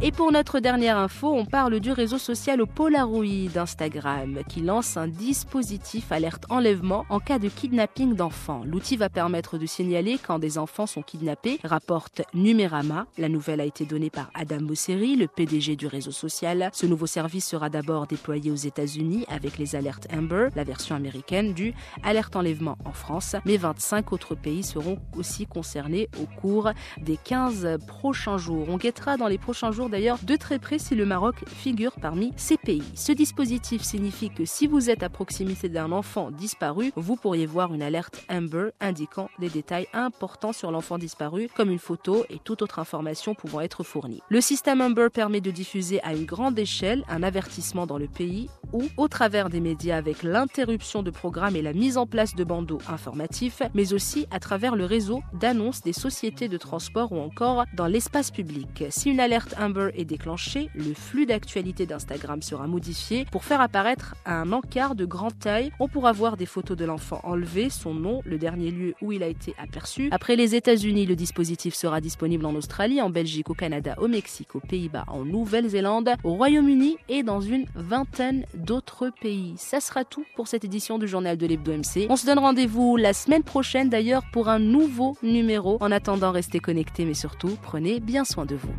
Et 0.02 0.12
pour 0.12 0.32
notre 0.32 0.60
dernière 0.60 0.96
info, 0.96 1.30
on 1.30 1.44
parle 1.44 1.78
du 1.78 1.92
réseau 1.92 2.16
social 2.16 2.62
au 2.62 2.66
Polaroid 2.66 3.50
d'Instagram 3.52 4.38
qui 4.48 4.62
lance 4.62 4.96
un 4.96 5.08
dispositif 5.08 6.10
alerte 6.10 6.46
enlèvement 6.48 7.04
en 7.10 7.20
cas 7.20 7.38
de 7.38 7.50
kidnapping 7.50 8.14
d'enfants. 8.14 8.62
L'outil 8.64 8.96
va 8.96 9.10
permettre 9.10 9.58
de 9.58 9.66
signaler 9.66 10.16
quand 10.16 10.38
des 10.38 10.56
enfants 10.56 10.86
sont 10.86 11.02
kidnappés, 11.02 11.60
rapporte 11.64 12.22
Numérama. 12.32 13.08
La 13.18 13.28
nouvelle 13.28 13.60
a 13.60 13.66
été 13.66 13.84
donnée 13.84 14.08
par 14.08 14.30
Adam 14.32 14.62
Mosseri, 14.62 15.16
le 15.16 15.28
PDG 15.28 15.76
du 15.76 15.86
réseau 15.86 16.12
social. 16.12 16.70
Ce 16.72 16.86
nouveau 16.86 17.06
service 17.06 17.46
sera 17.46 17.68
d'abord 17.68 18.06
déployé 18.06 18.50
aux 18.50 18.54
États-Unis 18.54 19.26
avec 19.28 19.58
les 19.58 19.76
alertes 19.76 20.08
Amber, 20.10 20.48
la 20.56 20.64
version 20.64 20.96
américaine 20.96 21.52
du 21.52 21.74
alerte 22.02 22.36
enlèvement 22.36 22.78
en 22.86 22.92
France, 22.92 23.36
mais 23.44 23.58
25 23.58 24.14
autres 24.14 24.34
pays 24.34 24.62
seront 24.62 24.96
aussi 25.14 25.44
concernés 25.44 26.08
au 26.18 26.24
cours 26.40 26.70
des 27.02 27.18
15 27.18 27.76
prochains 27.86 28.38
jours. 28.38 28.66
On 28.70 28.78
guettera 28.78 29.18
dans 29.18 29.28
les 29.28 29.36
prochains 29.36 29.72
jours 29.72 29.89
d'ailleurs 29.90 30.18
de 30.22 30.36
très 30.36 30.58
près 30.58 30.78
si 30.78 30.94
le 30.94 31.04
Maroc 31.04 31.36
figure 31.46 31.92
parmi 32.00 32.32
ces 32.36 32.56
pays. 32.56 32.82
Ce 32.94 33.12
dispositif 33.12 33.82
signifie 33.82 34.30
que 34.30 34.44
si 34.44 34.66
vous 34.66 34.88
êtes 34.88 35.02
à 35.02 35.08
proximité 35.08 35.68
d'un 35.68 35.92
enfant 35.92 36.30
disparu, 36.30 36.92
vous 36.96 37.16
pourriez 37.16 37.46
voir 37.46 37.74
une 37.74 37.82
alerte 37.82 38.24
Amber 38.30 38.70
indiquant 38.80 39.28
des 39.38 39.48
détails 39.48 39.88
importants 39.92 40.52
sur 40.52 40.70
l'enfant 40.70 40.98
disparu, 40.98 41.48
comme 41.54 41.70
une 41.70 41.78
photo 41.78 42.24
et 42.30 42.38
toute 42.42 42.62
autre 42.62 42.78
information 42.78 43.34
pouvant 43.34 43.60
être 43.60 43.82
fournie. 43.82 44.22
Le 44.28 44.40
système 44.40 44.80
Amber 44.80 45.08
permet 45.12 45.40
de 45.40 45.50
diffuser 45.50 46.02
à 46.02 46.14
une 46.14 46.24
grande 46.24 46.58
échelle 46.58 47.04
un 47.08 47.22
avertissement 47.22 47.86
dans 47.86 47.98
le 47.98 48.08
pays 48.08 48.48
ou 48.72 48.84
au 48.96 49.08
travers 49.08 49.50
des 49.50 49.60
médias 49.60 49.96
avec 49.96 50.22
l'interruption 50.22 51.02
de 51.02 51.10
programmes 51.10 51.56
et 51.56 51.62
la 51.62 51.72
mise 51.72 51.96
en 51.96 52.06
place 52.06 52.34
de 52.34 52.44
bandeaux 52.44 52.80
informatifs, 52.88 53.62
mais 53.74 53.92
aussi 53.92 54.26
à 54.30 54.38
travers 54.38 54.76
le 54.76 54.84
réseau 54.84 55.22
d'annonces 55.32 55.82
des 55.82 55.92
sociétés 55.92 56.48
de 56.48 56.56
transport 56.56 57.12
ou 57.12 57.18
encore 57.18 57.64
dans 57.74 57.86
l'espace 57.86 58.30
public. 58.30 58.84
Si 58.90 59.10
une 59.10 59.20
alerte 59.20 59.54
Amber 59.58 59.79
Est 59.88 60.04
déclenché, 60.04 60.68
le 60.74 60.94
flux 60.94 61.26
d'actualité 61.26 61.86
d'Instagram 61.86 62.42
sera 62.42 62.66
modifié 62.66 63.24
pour 63.32 63.44
faire 63.44 63.60
apparaître 63.60 64.14
un 64.26 64.52
encart 64.52 64.94
de 64.94 65.04
grande 65.04 65.38
taille. 65.38 65.72
On 65.80 65.88
pourra 65.88 66.12
voir 66.12 66.36
des 66.36 66.46
photos 66.46 66.76
de 66.76 66.84
l'enfant 66.84 67.20
enlevé, 67.24 67.70
son 67.70 67.94
nom, 67.94 68.20
le 68.24 68.36
dernier 68.36 68.70
lieu 68.70 68.94
où 69.00 69.12
il 69.12 69.22
a 69.22 69.26
été 69.26 69.54
aperçu. 69.58 70.08
Après 70.12 70.36
les 70.36 70.54
États-Unis, 70.54 71.06
le 71.06 71.16
dispositif 71.16 71.74
sera 71.74 72.00
disponible 72.00 72.44
en 72.44 72.54
Australie, 72.54 73.00
en 73.00 73.10
Belgique, 73.10 73.48
au 73.48 73.54
Canada, 73.54 73.94
au 73.98 74.08
Mexique, 74.08 74.54
aux 74.54 74.60
Pays-Bas, 74.60 75.04
en 75.08 75.24
Nouvelle-Zélande, 75.24 76.10
au 76.22 76.34
Royaume-Uni 76.34 76.98
et 77.08 77.22
dans 77.22 77.40
une 77.40 77.66
vingtaine 77.74 78.44
d'autres 78.54 79.10
pays. 79.20 79.54
Ça 79.56 79.80
sera 79.80 80.04
tout 80.04 80.24
pour 80.36 80.48
cette 80.48 80.64
édition 80.64 80.98
du 80.98 81.08
journal 81.08 81.36
de 81.36 81.46
l'Hebdo 81.46 81.72
MC. 81.72 82.06
On 82.10 82.16
se 82.16 82.26
donne 82.26 82.38
rendez-vous 82.38 82.96
la 82.96 83.12
semaine 83.12 83.42
prochaine 83.42 83.88
d'ailleurs 83.88 84.22
pour 84.32 84.48
un 84.48 84.58
nouveau 84.58 85.16
numéro. 85.22 85.78
En 85.80 85.90
attendant, 85.90 86.32
restez 86.32 86.60
connectés 86.60 87.04
mais 87.04 87.14
surtout, 87.14 87.56
prenez 87.62 88.00
bien 88.00 88.24
soin 88.24 88.46
de 88.46 88.56
vous. 88.56 88.72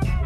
Yeah. 0.00 0.21